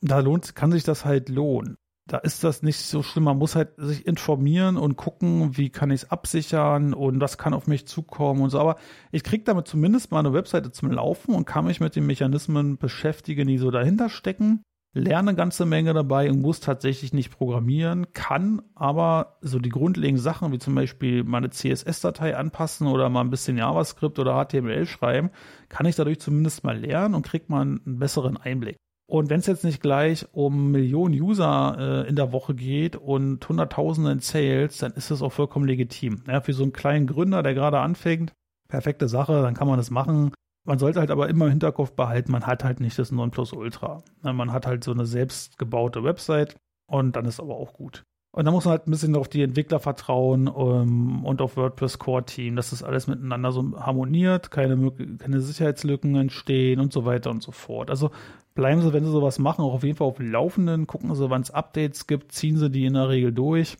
Da 0.00 0.20
lohnt, 0.20 0.54
kann 0.54 0.70
sich 0.70 0.84
das 0.84 1.04
halt 1.04 1.28
lohnen. 1.28 1.76
Da 2.08 2.18
ist 2.18 2.42
das 2.42 2.62
nicht 2.62 2.78
so 2.78 3.02
schlimm. 3.02 3.24
Man 3.24 3.38
muss 3.38 3.54
halt 3.54 3.70
sich 3.76 4.06
informieren 4.06 4.76
und 4.76 4.96
gucken, 4.96 5.56
wie 5.56 5.70
kann 5.70 5.90
ich 5.90 6.02
es 6.02 6.10
absichern 6.10 6.94
und 6.94 7.20
was 7.20 7.38
kann 7.38 7.54
auf 7.54 7.66
mich 7.66 7.86
zukommen 7.86 8.42
und 8.42 8.50
so. 8.50 8.58
Aber 8.58 8.76
ich 9.12 9.22
kriege 9.22 9.44
damit 9.44 9.68
zumindest 9.68 10.10
mal 10.10 10.18
eine 10.18 10.32
Webseite 10.32 10.72
zum 10.72 10.90
Laufen 10.90 11.34
und 11.34 11.44
kann 11.44 11.64
mich 11.64 11.80
mit 11.80 11.94
den 11.94 12.06
Mechanismen 12.06 12.76
beschäftigen, 12.76 13.46
die 13.46 13.58
so 13.58 13.70
dahinter 13.70 14.08
stecken. 14.08 14.62
Lerne 14.94 15.30
eine 15.30 15.36
ganze 15.36 15.64
Menge 15.64 15.94
dabei 15.94 16.28
und 16.30 16.42
muss 16.42 16.60
tatsächlich 16.60 17.14
nicht 17.14 17.30
programmieren, 17.30 18.12
kann 18.12 18.60
aber 18.74 19.38
so 19.40 19.58
die 19.58 19.70
grundlegenden 19.70 20.22
Sachen, 20.22 20.52
wie 20.52 20.58
zum 20.58 20.74
Beispiel 20.74 21.24
meine 21.24 21.48
CSS-Datei 21.48 22.36
anpassen 22.36 22.86
oder 22.86 23.08
mal 23.08 23.22
ein 23.22 23.30
bisschen 23.30 23.56
JavaScript 23.56 24.18
oder 24.18 24.44
HTML 24.44 24.84
schreiben, 24.84 25.30
kann 25.70 25.86
ich 25.86 25.96
dadurch 25.96 26.20
zumindest 26.20 26.62
mal 26.62 26.76
lernen 26.76 27.14
und 27.14 27.24
kriege 27.24 27.46
mal 27.48 27.62
einen 27.62 27.80
besseren 27.84 28.36
Einblick. 28.36 28.76
Und 29.12 29.28
wenn 29.28 29.40
es 29.40 29.46
jetzt 29.46 29.62
nicht 29.62 29.82
gleich 29.82 30.26
um 30.32 30.70
Millionen 30.70 31.12
User 31.12 31.76
äh, 31.78 32.08
in 32.08 32.16
der 32.16 32.32
Woche 32.32 32.54
geht 32.54 32.96
und 32.96 33.46
Hunderttausende 33.46 34.10
in 34.10 34.20
Sales, 34.20 34.78
dann 34.78 34.92
ist 34.92 35.10
das 35.10 35.20
auch 35.20 35.32
vollkommen 35.32 35.66
legitim. 35.66 36.22
Ja, 36.26 36.40
für 36.40 36.54
so 36.54 36.62
einen 36.62 36.72
kleinen 36.72 37.06
Gründer, 37.06 37.42
der 37.42 37.52
gerade 37.52 37.80
anfängt, 37.80 38.32
perfekte 38.70 39.08
Sache, 39.08 39.42
dann 39.42 39.52
kann 39.52 39.68
man 39.68 39.76
das 39.76 39.90
machen. 39.90 40.32
Man 40.64 40.78
sollte 40.78 41.00
halt 41.00 41.10
aber 41.10 41.28
immer 41.28 41.44
im 41.44 41.50
Hinterkopf 41.50 41.92
behalten, 41.92 42.32
man 42.32 42.46
hat 42.46 42.64
halt 42.64 42.80
nicht 42.80 42.98
das 42.98 43.12
Nonplusultra. 43.12 44.02
Man 44.22 44.50
hat 44.50 44.66
halt 44.66 44.82
so 44.82 44.92
eine 44.92 45.04
selbstgebaute 45.04 46.02
Website 46.02 46.56
und 46.86 47.14
dann 47.14 47.26
ist 47.26 47.38
aber 47.38 47.56
auch 47.56 47.74
gut. 47.74 48.04
Und 48.34 48.46
da 48.46 48.50
muss 48.50 48.64
man 48.64 48.72
halt 48.72 48.88
ein 48.88 48.92
bisschen 48.92 49.14
auf 49.14 49.28
die 49.28 49.42
Entwickler 49.42 49.78
vertrauen 49.78 50.48
um, 50.48 51.18
ähm, 51.18 51.24
und 51.26 51.42
auf 51.42 51.58
WordPress 51.58 51.98
Core 51.98 52.24
Team, 52.24 52.56
dass 52.56 52.70
das 52.70 52.82
alles 52.82 53.06
miteinander 53.06 53.52
so 53.52 53.78
harmoniert, 53.78 54.50
keine, 54.50 54.90
keine 55.18 55.40
Sicherheitslücken 55.42 56.16
entstehen 56.16 56.80
und 56.80 56.94
so 56.94 57.04
weiter 57.04 57.30
und 57.30 57.42
so 57.42 57.52
fort. 57.52 57.90
Also 57.90 58.10
bleiben 58.54 58.82
Sie, 58.82 58.92
wenn 58.92 59.04
Sie 59.04 59.10
sowas 59.10 59.38
machen, 59.38 59.62
auch 59.62 59.74
auf 59.74 59.84
jeden 59.84 59.96
Fall 59.96 60.06
auf 60.06 60.16
dem 60.16 60.30
Laufenden, 60.30 60.86
gucken 60.86 61.14
Sie, 61.14 61.30
wann 61.30 61.42
es 61.42 61.50
Updates 61.50 62.06
gibt, 62.06 62.32
ziehen 62.32 62.56
Sie 62.56 62.70
die 62.70 62.86
in 62.86 62.94
der 62.94 63.08
Regel 63.08 63.32
durch. 63.32 63.76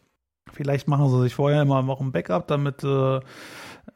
Vielleicht 0.52 0.88
machen 0.88 1.09
Sie 1.09 1.21
sich 1.23 1.35
vorher 1.35 1.62
immer 1.62 1.83
noch 1.83 2.00
ein 2.00 2.12
Backup, 2.12 2.47
damit, 2.49 2.83
äh, 2.85 3.21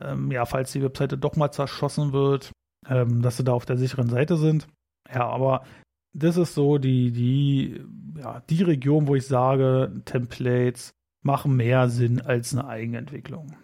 ähm, 0.00 0.30
ja, 0.30 0.44
falls 0.46 0.72
die 0.72 0.82
Webseite 0.82 1.18
doch 1.18 1.36
mal 1.36 1.50
zerschossen 1.50 2.12
wird, 2.12 2.52
ähm, 2.88 3.22
dass 3.22 3.36
Sie 3.36 3.44
da 3.44 3.52
auf 3.52 3.66
der 3.66 3.76
sicheren 3.76 4.08
Seite 4.08 4.36
sind. 4.36 4.66
Ja, 5.12 5.28
aber 5.28 5.64
das 6.12 6.36
ist 6.36 6.54
so 6.54 6.78
die, 6.78 7.12
die, 7.12 7.84
ja, 8.18 8.42
die 8.48 8.62
Region, 8.62 9.06
wo 9.06 9.14
ich 9.14 9.26
sage, 9.26 9.92
Templates 10.04 10.94
machen 11.22 11.56
mehr 11.56 11.88
Sinn 11.88 12.20
als 12.20 12.54
eine 12.54 12.66
Eigenentwicklung. 12.66 13.56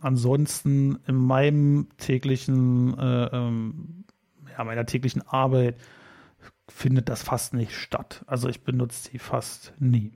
Ansonsten 0.00 0.98
in 1.06 1.14
meinem 1.14 1.88
täglichen, 1.98 2.98
äh, 2.98 3.26
ähm, 3.26 4.04
ja, 4.50 4.64
meiner 4.64 4.86
täglichen 4.86 5.22
Arbeit 5.22 5.76
findet 6.72 7.08
das 7.08 7.22
fast 7.22 7.54
nicht 7.54 7.74
statt. 7.74 8.24
Also 8.26 8.48
ich 8.48 8.62
benutze 8.62 9.10
sie 9.10 9.18
fast 9.18 9.74
nie. 9.78 10.12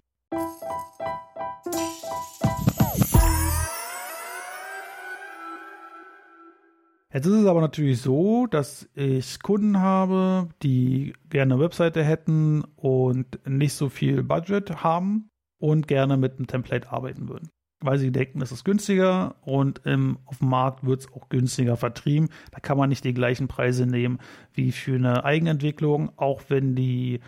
Jetzt 7.12 7.25
ist 7.25 7.32
es 7.32 7.46
aber 7.46 7.62
natürlich 7.62 8.02
so, 8.02 8.46
dass 8.46 8.90
ich 8.94 9.42
Kunden 9.42 9.80
habe, 9.80 10.50
die 10.62 11.14
gerne 11.30 11.54
eine 11.54 11.62
Webseite 11.62 12.04
hätten 12.04 12.62
und 12.76 13.40
nicht 13.48 13.72
so 13.72 13.88
viel 13.88 14.22
Budget 14.22 14.82
haben 14.84 15.30
und 15.58 15.88
gerne 15.88 16.18
mit 16.18 16.36
einem 16.36 16.46
Template 16.46 16.92
arbeiten 16.92 17.28
würden. 17.30 17.48
Weil 17.80 17.99
sie 17.99 18.11
denken, 18.11 18.40
es 18.40 18.52
ist 18.52 18.64
günstiger 18.64 19.35
und 19.42 19.83
im, 19.85 20.18
auf 20.25 20.38
dem 20.38 20.49
Markt 20.49 20.87
wird 20.87 21.00
es 21.00 21.12
auch 21.12 21.28
günstiger 21.28 21.76
vertrieben. 21.76 22.30
Da 22.50 22.59
kann 22.59 22.78
man 22.78 22.88
nicht 22.88 23.04
die 23.04 23.12
gleichen 23.12 23.49
Preise 23.49 23.87
nehmen 23.87 24.18
wie 24.54 24.73
für 24.73 24.95
eine 24.95 25.25
Eigenentwicklung, 25.25 26.11
auch 26.16 26.42
wenn 26.49 26.75
die, 26.75 27.21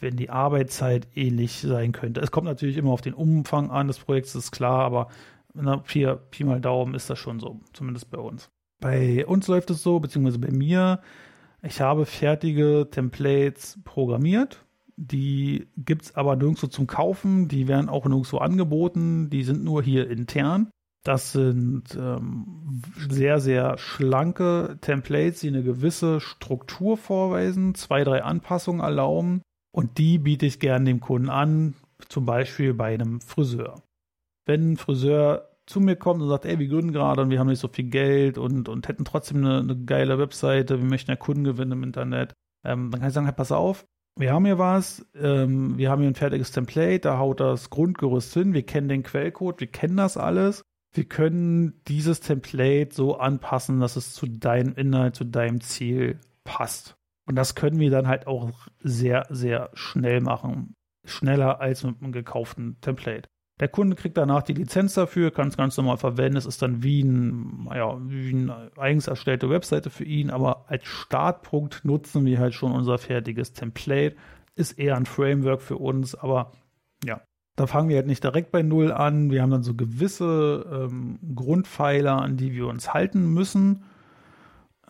wenn 0.00 0.16
die 0.16 0.30
Arbeitszeit 0.30 1.08
ähnlich 1.14 1.60
sein 1.60 1.92
könnte. 1.92 2.20
Es 2.20 2.30
kommt 2.30 2.46
natürlich 2.46 2.78
immer 2.78 2.90
auf 2.90 3.02
den 3.02 3.12
Umfang 3.12 3.70
an 3.70 3.88
des 3.88 3.98
Projekts, 3.98 4.34
ist 4.34 4.50
klar, 4.50 4.80
aber 4.80 5.08
na, 5.52 5.78
Pi, 5.78 6.06
Pi 6.30 6.44
mal 6.44 6.60
Daumen 6.60 6.94
ist 6.94 7.10
das 7.10 7.18
schon 7.18 7.40
so, 7.40 7.60
zumindest 7.72 8.10
bei 8.10 8.18
uns. 8.18 8.50
Bei 8.80 9.26
uns 9.26 9.46
läuft 9.48 9.70
es 9.70 9.82
so, 9.82 10.00
beziehungsweise 10.00 10.38
bei 10.38 10.50
mir, 10.50 11.00
ich 11.62 11.80
habe 11.80 12.06
fertige 12.06 12.88
Templates 12.90 13.78
programmiert. 13.84 14.65
Die 14.96 15.68
gibt 15.76 16.02
es 16.02 16.14
aber 16.14 16.36
nirgendwo 16.36 16.66
zum 16.68 16.86
Kaufen. 16.86 17.48
Die 17.48 17.68
werden 17.68 17.88
auch 17.88 18.06
nirgendwo 18.06 18.38
angeboten. 18.38 19.30
Die 19.30 19.44
sind 19.44 19.62
nur 19.62 19.82
hier 19.82 20.10
intern. 20.10 20.70
Das 21.04 21.30
sind 21.30 21.96
ähm, 21.96 22.82
sehr, 23.08 23.38
sehr 23.38 23.78
schlanke 23.78 24.78
Templates, 24.80 25.40
die 25.40 25.48
eine 25.48 25.62
gewisse 25.62 26.20
Struktur 26.20 26.96
vorweisen, 26.96 27.76
zwei, 27.76 28.02
drei 28.02 28.24
Anpassungen 28.24 28.80
erlauben. 28.80 29.42
Und 29.70 29.98
die 29.98 30.18
biete 30.18 30.46
ich 30.46 30.58
gerne 30.58 30.86
dem 30.86 31.00
Kunden 31.00 31.28
an, 31.28 31.74
zum 32.08 32.26
Beispiel 32.26 32.74
bei 32.74 32.94
einem 32.94 33.20
Friseur. 33.20 33.82
Wenn 34.46 34.72
ein 34.72 34.76
Friseur 34.78 35.50
zu 35.66 35.80
mir 35.80 35.96
kommt 35.96 36.22
und 36.22 36.28
sagt, 36.28 36.44
ey, 36.44 36.58
wir 36.58 36.68
gründen 36.68 36.92
gerade 36.92 37.22
und 37.22 37.30
wir 37.30 37.38
haben 37.38 37.48
nicht 37.48 37.60
so 37.60 37.68
viel 37.68 37.88
Geld 37.88 38.38
und, 38.38 38.68
und 38.68 38.88
hätten 38.88 39.04
trotzdem 39.04 39.38
eine, 39.38 39.58
eine 39.58 39.76
geile 39.76 40.18
Webseite, 40.18 40.80
wir 40.80 40.88
möchten 40.88 41.10
ja 41.10 41.16
Kunden 41.16 41.44
gewinnen 41.44 41.72
im 41.72 41.82
Internet, 41.82 42.32
ähm, 42.64 42.90
dann 42.90 43.00
kann 43.00 43.08
ich 43.08 43.14
sagen, 43.14 43.26
hey, 43.26 43.34
pass 43.34 43.52
auf, 43.52 43.84
wir 44.18 44.32
haben 44.32 44.46
hier 44.46 44.58
was, 44.58 45.04
ähm, 45.14 45.76
wir 45.76 45.90
haben 45.90 46.00
hier 46.00 46.10
ein 46.10 46.14
fertiges 46.14 46.50
Template, 46.50 47.00
da 47.00 47.18
haut 47.18 47.40
das 47.40 47.70
Grundgerüst 47.70 48.32
hin, 48.32 48.54
wir 48.54 48.64
kennen 48.64 48.88
den 48.88 49.02
Quellcode, 49.02 49.60
wir 49.60 49.66
kennen 49.66 49.96
das 49.96 50.16
alles. 50.16 50.62
Wir 50.94 51.04
können 51.04 51.82
dieses 51.86 52.20
Template 52.20 52.94
so 52.94 53.18
anpassen, 53.18 53.80
dass 53.80 53.96
es 53.96 54.14
zu 54.14 54.26
deinem 54.26 54.74
Inhalt, 54.74 55.14
zu 55.14 55.24
deinem 55.24 55.60
Ziel 55.60 56.18
passt. 56.44 56.96
Und 57.26 57.36
das 57.36 57.54
können 57.54 57.78
wir 57.78 57.90
dann 57.90 58.08
halt 58.08 58.26
auch 58.26 58.50
sehr, 58.82 59.26
sehr 59.28 59.70
schnell 59.74 60.22
machen. 60.22 60.74
Schneller 61.04 61.60
als 61.60 61.84
mit 61.84 62.02
einem 62.02 62.12
gekauften 62.12 62.80
Template. 62.80 63.28
Der 63.58 63.68
Kunde 63.68 63.96
kriegt 63.96 64.18
danach 64.18 64.42
die 64.42 64.52
Lizenz 64.52 64.94
dafür, 64.94 65.30
kann 65.30 65.48
es 65.48 65.56
ganz 65.56 65.76
normal 65.78 65.96
verwenden. 65.96 66.36
Es 66.36 66.44
ist 66.44 66.60
dann 66.60 66.82
wie, 66.82 67.02
ein, 67.02 67.68
ja, 67.74 67.96
wie 68.02 68.28
eine 68.28 68.70
eigens 68.76 69.06
erstellte 69.06 69.48
Webseite 69.48 69.88
für 69.88 70.04
ihn, 70.04 70.30
aber 70.30 70.66
als 70.68 70.84
Startpunkt 70.84 71.84
nutzen 71.84 72.26
wir 72.26 72.38
halt 72.38 72.52
schon 72.52 72.72
unser 72.72 72.98
fertiges 72.98 73.54
Template. 73.54 74.16
Ist 74.56 74.78
eher 74.78 74.96
ein 74.96 75.06
Framework 75.06 75.62
für 75.62 75.76
uns, 75.76 76.14
aber 76.14 76.52
ja, 77.04 77.22
da 77.56 77.66
fangen 77.66 77.88
wir 77.88 77.96
halt 77.96 78.06
nicht 78.06 78.24
direkt 78.24 78.52
bei 78.52 78.62
Null 78.62 78.92
an. 78.92 79.30
Wir 79.30 79.40
haben 79.40 79.50
dann 79.50 79.62
so 79.62 79.74
gewisse 79.74 80.88
ähm, 80.90 81.18
Grundpfeiler, 81.34 82.20
an 82.20 82.36
die 82.36 82.52
wir 82.52 82.66
uns 82.66 82.92
halten 82.92 83.32
müssen 83.32 83.84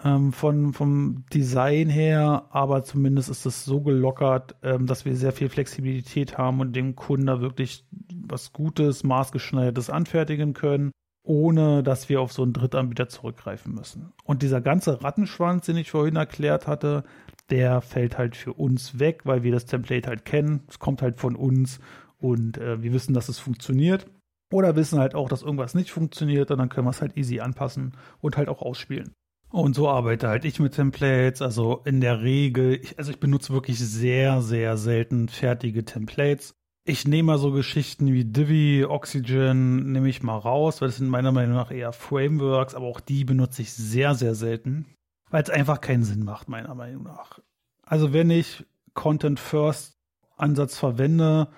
ähm, 0.05 0.33
von, 0.33 0.72
vom 0.72 1.24
Design 1.33 1.88
her, 1.88 2.46
aber 2.50 2.85
zumindest 2.85 3.31
ist 3.31 3.46
es 3.46 3.64
so 3.64 3.81
gelockert, 3.81 4.57
ähm, 4.62 4.87
dass 4.87 5.05
wir 5.05 5.16
sehr 5.16 5.33
viel 5.33 5.48
Flexibilität 5.48 6.37
haben 6.37 6.61
und 6.61 6.76
dem 6.76 6.96
Kunden 6.96 7.26
da 7.26 7.40
wirklich 7.40 7.85
was 8.28 8.52
Gutes, 8.52 9.04
maßgeschneidertes 9.04 9.90
anfertigen 9.90 10.54
können, 10.54 10.90
ohne 11.22 11.82
dass 11.82 12.08
wir 12.08 12.20
auf 12.20 12.32
so 12.32 12.42
einen 12.42 12.52
Drittanbieter 12.52 13.08
zurückgreifen 13.08 13.74
müssen. 13.74 14.12
Und 14.24 14.42
dieser 14.42 14.60
ganze 14.60 15.02
Rattenschwanz, 15.02 15.66
den 15.66 15.76
ich 15.76 15.90
vorhin 15.90 16.16
erklärt 16.16 16.66
hatte, 16.66 17.04
der 17.50 17.80
fällt 17.80 18.18
halt 18.18 18.36
für 18.36 18.52
uns 18.52 18.98
weg, 18.98 19.22
weil 19.24 19.42
wir 19.42 19.52
das 19.52 19.66
Template 19.66 20.08
halt 20.08 20.24
kennen. 20.24 20.62
Es 20.68 20.78
kommt 20.78 21.02
halt 21.02 21.16
von 21.16 21.36
uns 21.36 21.80
und 22.18 22.58
äh, 22.58 22.82
wir 22.82 22.92
wissen, 22.92 23.14
dass 23.14 23.28
es 23.28 23.38
funktioniert. 23.38 24.06
Oder 24.52 24.76
wissen 24.76 25.00
halt 25.00 25.14
auch, 25.14 25.28
dass 25.28 25.42
irgendwas 25.42 25.74
nicht 25.74 25.90
funktioniert 25.90 26.50
und 26.50 26.58
dann 26.58 26.68
können 26.68 26.86
wir 26.86 26.90
es 26.90 27.00
halt 27.00 27.16
easy 27.16 27.40
anpassen 27.40 27.96
und 28.20 28.36
halt 28.36 28.48
auch 28.48 28.62
ausspielen. 28.62 29.12
Und 29.50 29.74
so 29.74 29.88
arbeite 29.88 30.28
halt 30.28 30.44
ich 30.44 30.60
mit 30.60 30.74
Templates. 30.74 31.42
Also 31.42 31.82
in 31.84 32.00
der 32.00 32.22
Regel, 32.22 32.74
ich, 32.82 32.98
also 32.98 33.10
ich 33.10 33.20
benutze 33.20 33.52
wirklich 33.52 33.78
sehr, 33.78 34.42
sehr 34.42 34.76
selten 34.76 35.28
fertige 35.28 35.84
Templates. 35.84 36.54
Ich 36.88 37.05
nehme 37.05 37.33
mal 37.33 37.38
so 37.38 37.51
Geschichten 37.51 38.12
wie 38.12 38.25
Divi, 38.25 38.85
Oxygen, 38.85 39.90
nehme 39.90 40.09
ich 40.09 40.22
mal 40.22 40.38
raus, 40.38 40.81
weil 40.81 40.87
das 40.87 40.99
sind 40.99 41.09
meiner 41.09 41.33
Meinung 41.33 41.57
nach 41.57 41.72
eher 41.72 41.92
Frameworks, 41.92 42.77
aber 42.77 42.87
auch 42.87 43.01
die 43.01 43.25
benutze 43.25 43.62
ich 43.62 43.72
sehr, 43.72 44.14
sehr 44.14 44.37
selten, 44.37 44.87
weil 45.29 45.42
es 45.42 45.51
einfach 45.51 45.81
keinen 45.81 46.05
Sinn 46.05 46.22
macht, 46.25 46.49
meiner 46.49 46.77
Meinung 46.77 47.03
nach. 47.03 47.40
Also 47.83 48.12
wenn 48.12 48.31
ich 48.31 48.64
Content 48.94 49.40
First 49.40 49.99
Ansatz 50.37 50.79
verwende, 50.79 51.49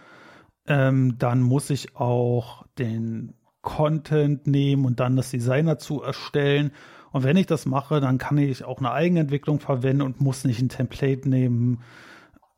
ähm, 0.66 1.18
dann 1.18 1.42
muss 1.42 1.68
ich 1.68 1.94
auch 1.94 2.64
den 2.78 3.34
Content 3.60 4.46
nehmen 4.46 4.86
und 4.86 4.98
dann 4.98 5.16
das 5.16 5.30
Design 5.30 5.66
dazu 5.66 6.00
erstellen 6.00 6.72
und 7.12 7.22
wenn 7.22 7.36
ich 7.36 7.46
das 7.46 7.66
mache, 7.66 8.00
dann 8.00 8.16
kann 8.16 8.38
ich 8.38 8.64
auch 8.64 8.78
eine 8.78 8.92
Eigenentwicklung 8.92 9.60
verwenden 9.60 10.02
und 10.02 10.20
muss 10.22 10.44
nicht 10.44 10.62
ein 10.62 10.68
Template 10.68 11.28
nehmen, 11.28 11.82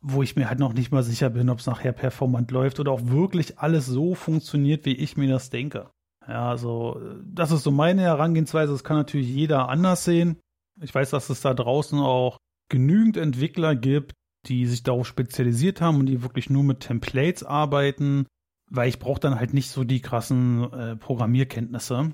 wo 0.01 0.23
ich 0.23 0.35
mir 0.35 0.49
halt 0.49 0.59
noch 0.59 0.73
nicht 0.73 0.91
mal 0.91 1.03
sicher 1.03 1.29
bin, 1.29 1.49
ob 1.49 1.59
es 1.59 1.67
nachher 1.67 1.91
performant 1.91 2.51
läuft 2.51 2.79
oder 2.79 2.91
auch 2.91 3.05
wirklich 3.05 3.59
alles 3.59 3.85
so 3.85 4.15
funktioniert, 4.15 4.85
wie 4.85 4.95
ich 4.95 5.15
mir 5.15 5.29
das 5.29 5.49
denke. 5.49 5.91
Ja, 6.27 6.49
also 6.49 6.99
das 7.23 7.51
ist 7.51 7.63
so 7.63 7.71
meine 7.71 8.01
Herangehensweise. 8.01 8.71
Das 8.71 8.83
kann 8.83 8.97
natürlich 8.97 9.29
jeder 9.29 9.69
anders 9.69 10.03
sehen. 10.03 10.37
Ich 10.81 10.93
weiß, 10.93 11.11
dass 11.11 11.29
es 11.29 11.41
da 11.41 11.53
draußen 11.53 11.99
auch 11.99 12.37
genügend 12.69 13.17
Entwickler 13.17 13.75
gibt, 13.75 14.13
die 14.47 14.65
sich 14.65 14.83
darauf 14.83 15.05
spezialisiert 15.07 15.81
haben 15.81 15.99
und 15.99 16.07
die 16.07 16.23
wirklich 16.23 16.49
nur 16.49 16.63
mit 16.63 16.79
Templates 16.79 17.43
arbeiten, 17.43 18.25
weil 18.69 18.89
ich 18.89 18.99
brauche 18.99 19.19
dann 19.19 19.39
halt 19.39 19.53
nicht 19.53 19.69
so 19.69 19.83
die 19.83 20.01
krassen 20.01 20.71
äh, 20.71 20.95
Programmierkenntnisse. 20.95 22.11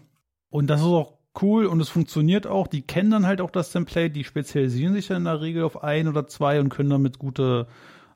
Und 0.49 0.67
das 0.67 0.81
ist 0.81 0.87
auch 0.87 1.16
cool 1.41 1.65
und 1.65 1.79
es 1.79 1.89
funktioniert 1.89 2.47
auch. 2.47 2.67
Die 2.67 2.81
kennen 2.81 3.11
dann 3.11 3.27
halt 3.27 3.41
auch 3.41 3.51
das 3.51 3.71
Template, 3.71 4.11
die 4.11 4.23
spezialisieren 4.23 4.93
sich 4.93 5.07
dann 5.07 5.17
in 5.17 5.25
der 5.25 5.41
Regel 5.41 5.63
auf 5.63 5.83
ein 5.83 6.07
oder 6.07 6.27
zwei 6.27 6.59
und 6.59 6.69
können 6.69 6.89
damit 6.89 7.19
gute 7.19 7.67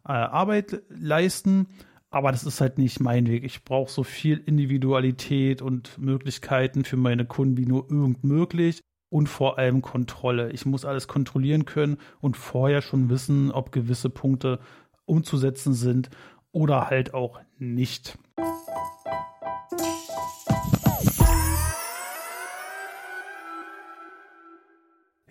äh, 0.05 0.11
Arbeit 0.11 0.81
leisten. 0.89 1.67
Aber 2.09 2.31
das 2.31 2.43
ist 2.43 2.59
halt 2.59 2.77
nicht 2.77 2.99
mein 2.99 3.27
Weg. 3.27 3.45
Ich 3.45 3.63
brauche 3.63 3.89
so 3.89 4.03
viel 4.03 4.37
Individualität 4.45 5.61
und 5.61 5.97
Möglichkeiten 5.97 6.83
für 6.83 6.97
meine 6.97 7.25
Kunden 7.25 7.57
wie 7.57 7.65
nur 7.65 7.89
irgend 7.89 8.23
möglich 8.23 8.81
und 9.09 9.27
vor 9.27 9.57
allem 9.57 9.81
Kontrolle. 9.81 10.51
Ich 10.51 10.65
muss 10.65 10.85
alles 10.85 11.07
kontrollieren 11.07 11.65
können 11.65 11.97
und 12.19 12.35
vorher 12.35 12.81
schon 12.81 13.09
wissen, 13.09 13.51
ob 13.51 13.71
gewisse 13.71 14.09
Punkte 14.09 14.59
umzusetzen 15.05 15.73
sind 15.73 16.09
oder 16.51 16.89
halt 16.89 17.13
auch 17.13 17.39
nicht. 17.57 18.17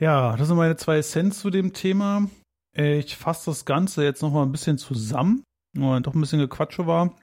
Ja, 0.00 0.34
das 0.34 0.48
sind 0.48 0.56
meine 0.56 0.76
zwei 0.76 1.02
Cents 1.02 1.40
zu 1.40 1.50
dem 1.50 1.74
Thema. 1.74 2.26
Ich 2.72 3.16
fasse 3.16 3.50
das 3.50 3.66
Ganze 3.66 4.02
jetzt 4.02 4.22
nochmal 4.22 4.46
ein 4.46 4.52
bisschen 4.52 4.78
zusammen 4.78 5.44
und 5.76 6.06
doch 6.06 6.14
ein 6.14 6.20
bisschen 6.20 6.38
Gequatsche 6.38 6.86
war. 6.86 7.14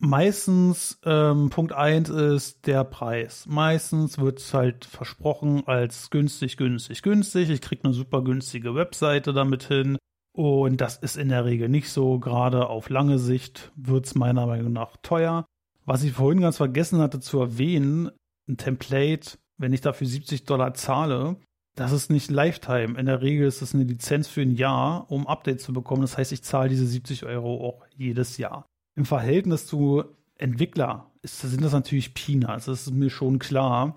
Meistens, 0.00 0.98
ähm, 1.04 1.50
Punkt 1.50 1.72
1 1.72 2.08
ist 2.08 2.66
der 2.66 2.82
Preis. 2.82 3.46
Meistens 3.46 4.18
wird 4.18 4.40
es 4.40 4.52
halt 4.52 4.84
versprochen 4.84 5.62
als 5.66 6.10
günstig, 6.10 6.56
günstig, 6.56 7.02
günstig. 7.02 7.50
Ich 7.50 7.60
kriege 7.60 7.84
eine 7.84 7.94
super 7.94 8.22
günstige 8.22 8.74
Webseite 8.74 9.32
damit 9.32 9.64
hin. 9.64 9.96
Und 10.32 10.80
das 10.80 10.96
ist 10.96 11.16
in 11.16 11.28
der 11.28 11.44
Regel 11.44 11.68
nicht 11.68 11.90
so. 11.90 12.18
Gerade 12.18 12.68
auf 12.68 12.90
lange 12.90 13.20
Sicht 13.20 13.72
wird 13.76 14.06
es 14.06 14.16
meiner 14.16 14.46
Meinung 14.46 14.72
nach 14.72 14.96
teuer. 15.02 15.44
Was 15.84 16.02
ich 16.02 16.12
vorhin 16.12 16.40
ganz 16.40 16.56
vergessen 16.56 17.00
hatte 17.00 17.20
zu 17.20 17.40
erwähnen, 17.40 18.10
ein 18.48 18.56
Template, 18.56 19.38
wenn 19.56 19.72
ich 19.72 19.80
dafür 19.80 20.06
70 20.06 20.44
Dollar 20.44 20.74
zahle, 20.74 21.36
das 21.78 21.92
ist 21.92 22.10
nicht 22.10 22.30
Lifetime. 22.30 22.98
In 22.98 23.06
der 23.06 23.22
Regel 23.22 23.46
ist 23.46 23.62
es 23.62 23.74
eine 23.74 23.84
Lizenz 23.84 24.26
für 24.26 24.42
ein 24.42 24.50
Jahr, 24.50 25.10
um 25.10 25.26
Updates 25.26 25.64
zu 25.64 25.72
bekommen. 25.72 26.02
Das 26.02 26.18
heißt, 26.18 26.32
ich 26.32 26.42
zahle 26.42 26.68
diese 26.68 26.86
70 26.86 27.24
Euro 27.24 27.66
auch 27.66 27.86
jedes 27.96 28.36
Jahr. 28.36 28.66
Im 28.96 29.04
Verhältnis 29.04 29.66
zu 29.66 30.04
Entwickler 30.36 31.10
ist, 31.22 31.40
sind 31.40 31.62
das 31.62 31.72
natürlich 31.72 32.14
Peanuts. 32.14 32.64
Das 32.64 32.86
ist 32.86 32.92
mir 32.92 33.10
schon 33.10 33.38
klar. 33.38 33.96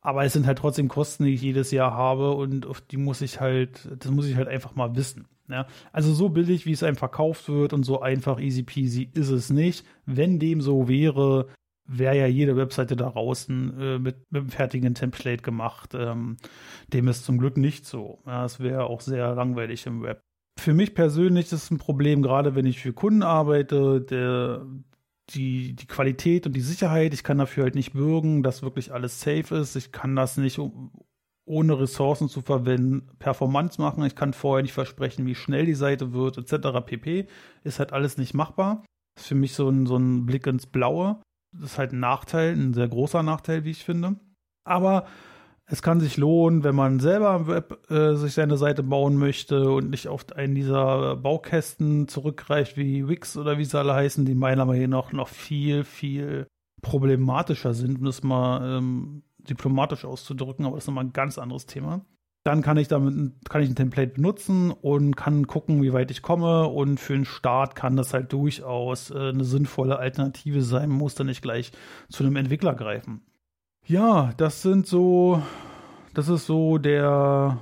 Aber 0.00 0.24
es 0.24 0.34
sind 0.34 0.46
halt 0.46 0.58
trotzdem 0.58 0.88
Kosten, 0.88 1.24
die 1.24 1.34
ich 1.34 1.42
jedes 1.42 1.70
Jahr 1.70 1.92
habe 1.92 2.32
und 2.32 2.66
auf 2.66 2.80
die 2.80 2.98
muss 2.98 3.20
ich 3.22 3.40
halt, 3.40 3.88
das 3.98 4.10
muss 4.10 4.26
ich 4.26 4.36
halt 4.36 4.48
einfach 4.48 4.74
mal 4.74 4.94
wissen. 4.94 5.26
Ja, 5.50 5.66
also 5.92 6.12
so 6.12 6.28
billig, 6.28 6.66
wie 6.66 6.72
es 6.72 6.82
einem 6.82 6.96
verkauft 6.96 7.48
wird 7.48 7.72
und 7.72 7.82
so 7.82 8.02
einfach 8.02 8.38
easy 8.38 8.62
peasy 8.62 9.10
ist 9.14 9.30
es 9.30 9.48
nicht. 9.48 9.86
Wenn 10.04 10.38
dem 10.38 10.60
so 10.60 10.88
wäre, 10.88 11.48
wäre 11.88 12.16
ja 12.16 12.26
jede 12.26 12.56
Webseite 12.56 12.94
da 12.94 13.10
draußen 13.10 13.80
äh, 13.80 13.98
mit, 13.98 14.30
mit 14.30 14.40
einem 14.40 14.50
fertigen 14.50 14.94
Template 14.94 15.42
gemacht. 15.42 15.94
Ähm, 15.94 16.36
dem 16.92 17.08
ist 17.08 17.24
zum 17.24 17.38
Glück 17.38 17.56
nicht 17.56 17.86
so. 17.86 18.22
Ja, 18.26 18.46
wäre 18.58 18.84
auch 18.84 19.00
sehr 19.00 19.34
langweilig 19.34 19.86
im 19.86 20.02
Web. 20.02 20.22
Für 20.58 20.74
mich 20.74 20.94
persönlich 20.94 21.46
ist 21.46 21.52
es 21.52 21.70
ein 21.70 21.78
Problem, 21.78 22.20
gerade 22.22 22.54
wenn 22.54 22.66
ich 22.66 22.80
für 22.80 22.92
Kunden 22.92 23.22
arbeite, 23.22 24.00
der, 24.02 24.66
die, 25.30 25.74
die 25.74 25.86
Qualität 25.86 26.46
und 26.46 26.52
die 26.54 26.60
Sicherheit, 26.60 27.14
ich 27.14 27.24
kann 27.24 27.38
dafür 27.38 27.64
halt 27.64 27.74
nicht 27.74 27.92
bürgen, 27.92 28.42
dass 28.42 28.62
wirklich 28.62 28.92
alles 28.92 29.20
safe 29.20 29.54
ist. 29.56 29.76
Ich 29.76 29.92
kann 29.92 30.14
das 30.14 30.36
nicht 30.36 30.60
ohne 31.44 31.80
Ressourcen 31.80 32.28
zu 32.28 32.42
verwenden, 32.42 33.08
Performance 33.18 33.80
machen. 33.80 34.04
Ich 34.04 34.14
kann 34.14 34.34
vorher 34.34 34.62
nicht 34.62 34.74
versprechen, 34.74 35.26
wie 35.26 35.34
schnell 35.34 35.64
die 35.64 35.74
Seite 35.74 36.12
wird, 36.12 36.36
etc. 36.36 36.84
pp. 36.84 37.26
Ist 37.64 37.78
halt 37.78 37.92
alles 37.92 38.18
nicht 38.18 38.34
machbar. 38.34 38.84
Ist 39.16 39.28
für 39.28 39.34
mich 39.34 39.54
so 39.54 39.68
ein, 39.70 39.86
so 39.86 39.96
ein 39.96 40.26
Blick 40.26 40.46
ins 40.46 40.66
Blaue. 40.66 41.20
Das 41.60 41.72
ist 41.72 41.78
halt 41.78 41.92
ein 41.92 42.00
Nachteil, 42.00 42.52
ein 42.52 42.74
sehr 42.74 42.88
großer 42.88 43.22
Nachteil, 43.22 43.64
wie 43.64 43.70
ich 43.70 43.84
finde. 43.84 44.16
Aber 44.64 45.06
es 45.66 45.82
kann 45.82 46.00
sich 46.00 46.16
lohnen, 46.16 46.64
wenn 46.64 46.74
man 46.74 46.98
selber 46.98 47.36
im 47.36 47.46
Web 47.46 47.90
äh, 47.90 48.14
sich 48.14 48.34
seine 48.34 48.56
Seite 48.56 48.82
bauen 48.82 49.16
möchte 49.16 49.70
und 49.70 49.90
nicht 49.90 50.08
auf 50.08 50.24
einen 50.34 50.54
dieser 50.54 51.16
Baukästen 51.16 52.08
zurückgreift 52.08 52.76
wie 52.76 53.06
Wix 53.06 53.36
oder 53.36 53.58
wie 53.58 53.64
sie 53.64 53.78
alle 53.78 53.94
heißen, 53.94 54.24
die 54.24 54.34
meiner 54.34 54.64
Meinung 54.64 54.90
nach 54.90 55.12
noch 55.12 55.28
viel, 55.28 55.84
viel 55.84 56.46
problematischer 56.80 57.74
sind, 57.74 57.98
um 57.98 58.04
das 58.06 58.22
mal 58.22 58.78
ähm, 58.78 59.22
diplomatisch 59.38 60.04
auszudrücken, 60.04 60.64
aber 60.64 60.76
das 60.76 60.84
ist 60.84 60.88
nochmal 60.88 61.04
ein 61.04 61.12
ganz 61.12 61.38
anderes 61.38 61.66
Thema. 61.66 62.04
Dann 62.44 62.62
kann 62.62 62.76
ich 62.76 62.88
damit 62.88 63.32
kann 63.48 63.62
ich 63.62 63.68
ein 63.68 63.76
Template 63.76 64.14
benutzen 64.14 64.70
und 64.70 65.16
kann 65.16 65.46
gucken, 65.46 65.82
wie 65.82 65.92
weit 65.92 66.10
ich 66.10 66.22
komme. 66.22 66.68
Und 66.68 66.98
für 66.98 67.12
den 67.12 67.24
Start 67.24 67.74
kann 67.74 67.96
das 67.96 68.14
halt 68.14 68.32
durchaus 68.32 69.10
äh, 69.10 69.30
eine 69.30 69.44
sinnvolle 69.44 69.98
Alternative 69.98 70.62
sein. 70.62 70.90
Muss 70.90 71.14
dann 71.14 71.26
nicht 71.26 71.42
gleich 71.42 71.72
zu 72.08 72.24
einem 72.24 72.36
Entwickler 72.36 72.74
greifen. 72.74 73.22
Ja, 73.84 74.32
das 74.36 74.62
sind 74.62 74.86
so, 74.86 75.42
das 76.14 76.28
ist 76.28 76.46
so 76.46 76.78
der, 76.78 77.58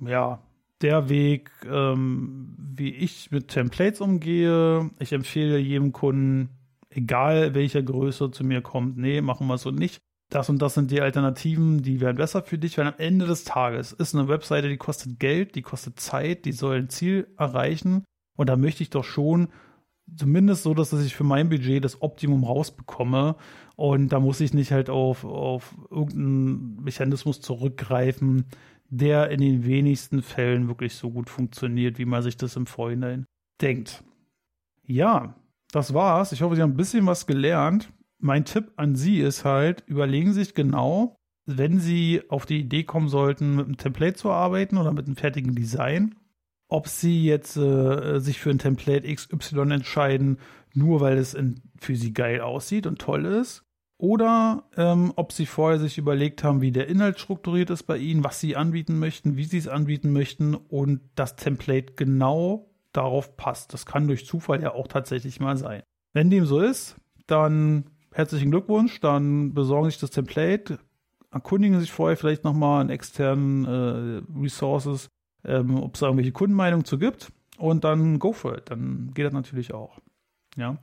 ja, 0.00 0.40
der 0.80 1.08
Weg, 1.08 1.50
ähm, 1.70 2.56
wie 2.58 2.90
ich 2.90 3.30
mit 3.30 3.48
Templates 3.48 4.00
umgehe. 4.00 4.90
Ich 4.98 5.12
empfehle 5.12 5.58
jedem 5.58 5.92
Kunden, 5.92 6.50
egal 6.90 7.54
welcher 7.54 7.82
Größe 7.82 8.30
zu 8.32 8.44
mir 8.44 8.62
kommt, 8.62 8.96
nee, 8.96 9.20
machen 9.20 9.46
wir 9.46 9.54
es 9.54 9.62
so 9.62 9.70
nicht 9.70 10.01
das 10.34 10.48
und 10.48 10.60
das 10.60 10.74
sind 10.74 10.90
die 10.90 11.00
Alternativen, 11.00 11.82
die 11.82 12.00
wären 12.00 12.16
besser 12.16 12.42
für 12.42 12.58
dich, 12.58 12.78
weil 12.78 12.86
am 12.86 12.94
Ende 12.98 13.26
des 13.26 13.44
Tages 13.44 13.92
ist 13.92 14.14
eine 14.14 14.28
Webseite, 14.28 14.68
die 14.68 14.76
kostet 14.76 15.18
Geld, 15.18 15.54
die 15.54 15.62
kostet 15.62 16.00
Zeit, 16.00 16.44
die 16.44 16.52
soll 16.52 16.78
ein 16.78 16.88
Ziel 16.88 17.28
erreichen 17.36 18.04
und 18.36 18.48
da 18.48 18.56
möchte 18.56 18.82
ich 18.82 18.90
doch 18.90 19.04
schon 19.04 19.48
zumindest 20.16 20.62
so, 20.62 20.74
dass 20.74 20.92
ich 20.92 21.14
für 21.14 21.24
mein 21.24 21.48
Budget 21.48 21.84
das 21.84 22.02
Optimum 22.02 22.44
rausbekomme 22.44 23.36
und 23.76 24.08
da 24.08 24.20
muss 24.20 24.40
ich 24.40 24.54
nicht 24.54 24.72
halt 24.72 24.90
auf, 24.90 25.24
auf 25.24 25.74
irgendeinen 25.90 26.82
Mechanismus 26.82 27.40
zurückgreifen, 27.40 28.46
der 28.88 29.30
in 29.30 29.40
den 29.40 29.64
wenigsten 29.64 30.22
Fällen 30.22 30.68
wirklich 30.68 30.94
so 30.94 31.10
gut 31.10 31.30
funktioniert, 31.30 31.98
wie 31.98 32.04
man 32.04 32.22
sich 32.22 32.36
das 32.36 32.56
im 32.56 32.66
Vorhinein 32.66 33.26
denkt. 33.60 34.04
Ja, 34.84 35.34
das 35.72 35.94
war's. 35.94 36.32
Ich 36.32 36.42
hoffe, 36.42 36.56
Sie 36.56 36.62
haben 36.62 36.72
ein 36.72 36.76
bisschen 36.76 37.06
was 37.06 37.26
gelernt 37.26 37.90
mein 38.22 38.44
Tipp 38.44 38.72
an 38.76 38.94
Sie 38.94 39.20
ist 39.20 39.44
halt, 39.44 39.82
überlegen 39.86 40.32
Sie 40.32 40.44
sich 40.44 40.54
genau, 40.54 41.16
wenn 41.44 41.80
Sie 41.80 42.22
auf 42.28 42.46
die 42.46 42.60
Idee 42.60 42.84
kommen 42.84 43.08
sollten, 43.08 43.56
mit 43.56 43.66
einem 43.66 43.76
Template 43.76 44.14
zu 44.14 44.30
arbeiten 44.30 44.76
oder 44.76 44.92
mit 44.92 45.06
einem 45.06 45.16
fertigen 45.16 45.54
Design, 45.54 46.14
ob 46.68 46.88
Sie 46.88 47.24
jetzt 47.24 47.56
äh, 47.56 48.20
sich 48.20 48.40
für 48.40 48.50
ein 48.50 48.58
Template 48.58 49.12
XY 49.12 49.72
entscheiden, 49.72 50.38
nur 50.72 51.00
weil 51.00 51.18
es 51.18 51.34
in, 51.34 51.60
für 51.78 51.96
Sie 51.96 52.12
geil 52.12 52.40
aussieht 52.40 52.86
und 52.86 53.00
toll 53.00 53.26
ist, 53.26 53.64
oder 53.98 54.64
ähm, 54.76 55.12
ob 55.16 55.32
Sie 55.32 55.46
vorher 55.46 55.78
sich 55.78 55.98
überlegt 55.98 56.42
haben, 56.42 56.60
wie 56.60 56.72
der 56.72 56.88
Inhalt 56.88 57.20
strukturiert 57.20 57.70
ist 57.70 57.84
bei 57.84 57.98
Ihnen, 57.98 58.24
was 58.24 58.40
Sie 58.40 58.56
anbieten 58.56 58.98
möchten, 58.98 59.36
wie 59.36 59.44
Sie 59.44 59.58
es 59.58 59.68
anbieten 59.68 60.12
möchten 60.12 60.54
und 60.54 61.00
das 61.14 61.36
Template 61.36 61.94
genau 61.94 62.70
darauf 62.92 63.36
passt. 63.36 63.72
Das 63.72 63.86
kann 63.86 64.06
durch 64.06 64.26
Zufall 64.26 64.62
ja 64.62 64.74
auch 64.74 64.88
tatsächlich 64.88 65.40
mal 65.40 65.56
sein. 65.56 65.82
Wenn 66.12 66.30
dem 66.30 66.46
so 66.46 66.60
ist, 66.60 66.96
dann 67.26 67.91
herzlichen 68.12 68.50
Glückwunsch, 68.50 69.00
dann 69.00 69.54
besorgen 69.54 69.90
sich 69.90 69.98
das 69.98 70.10
Template, 70.10 70.78
erkundigen 71.30 71.80
sich 71.80 71.92
vorher 71.92 72.16
vielleicht 72.16 72.44
nochmal 72.44 72.80
an 72.80 72.90
externen 72.90 73.64
äh, 73.64 74.22
Resources, 74.38 75.08
ähm, 75.44 75.76
ob 75.82 75.94
es 75.94 76.02
irgendwelche 76.02 76.32
Kundenmeinungen 76.32 76.84
zu 76.84 76.98
gibt 76.98 77.32
und 77.58 77.84
dann 77.84 78.18
go 78.18 78.32
for 78.32 78.56
it. 78.56 78.70
Dann 78.70 79.10
geht 79.14 79.26
das 79.26 79.32
natürlich 79.32 79.72
auch. 79.72 79.98
Ja. 80.56 80.78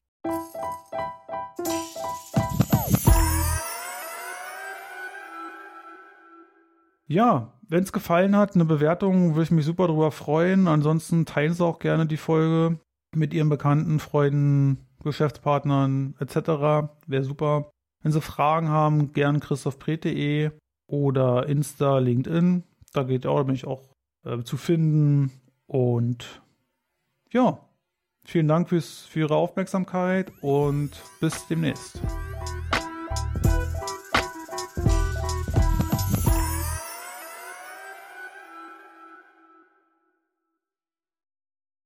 Ja, 7.11 7.53
wenn 7.67 7.83
es 7.83 7.91
gefallen 7.91 8.35
hat, 8.35 8.53
eine 8.53 8.65
Bewertung, 8.65 9.31
würde 9.31 9.43
ich 9.43 9.51
mich 9.51 9.65
super 9.65 9.87
darüber 9.87 10.11
freuen. 10.11 10.67
Ansonsten 10.67 11.25
teilen 11.25 11.53
Sie 11.53 11.63
auch 11.63 11.79
gerne 11.79 12.05
die 12.05 12.17
Folge 12.17 12.79
mit 13.15 13.33
Ihren 13.33 13.49
Bekannten, 13.49 13.99
Freunden, 13.99 14.88
Geschäftspartnern 15.03 16.15
etc. 16.19 16.89
Wäre 17.07 17.23
super. 17.23 17.71
Wenn 18.01 18.11
Sie 18.11 18.21
Fragen 18.21 18.69
haben, 18.69 19.13
gern 19.13 19.39
christophpret.de 19.39 20.51
oder 20.87 21.47
Insta, 21.47 21.99
LinkedIn. 21.99 22.63
Da 22.93 23.03
geht 23.03 23.25
auch, 23.25 23.43
bin 23.43 23.55
ich 23.55 23.67
auch 23.67 23.83
äh, 24.25 24.41
zu 24.43 24.57
finden. 24.57 25.31
Und 25.67 26.41
ja, 27.31 27.59
vielen 28.25 28.47
Dank 28.47 28.69
fürs, 28.69 29.01
für 29.01 29.19
Ihre 29.19 29.35
Aufmerksamkeit 29.35 30.31
und 30.41 30.91
bis 31.19 31.47
demnächst. 31.47 32.01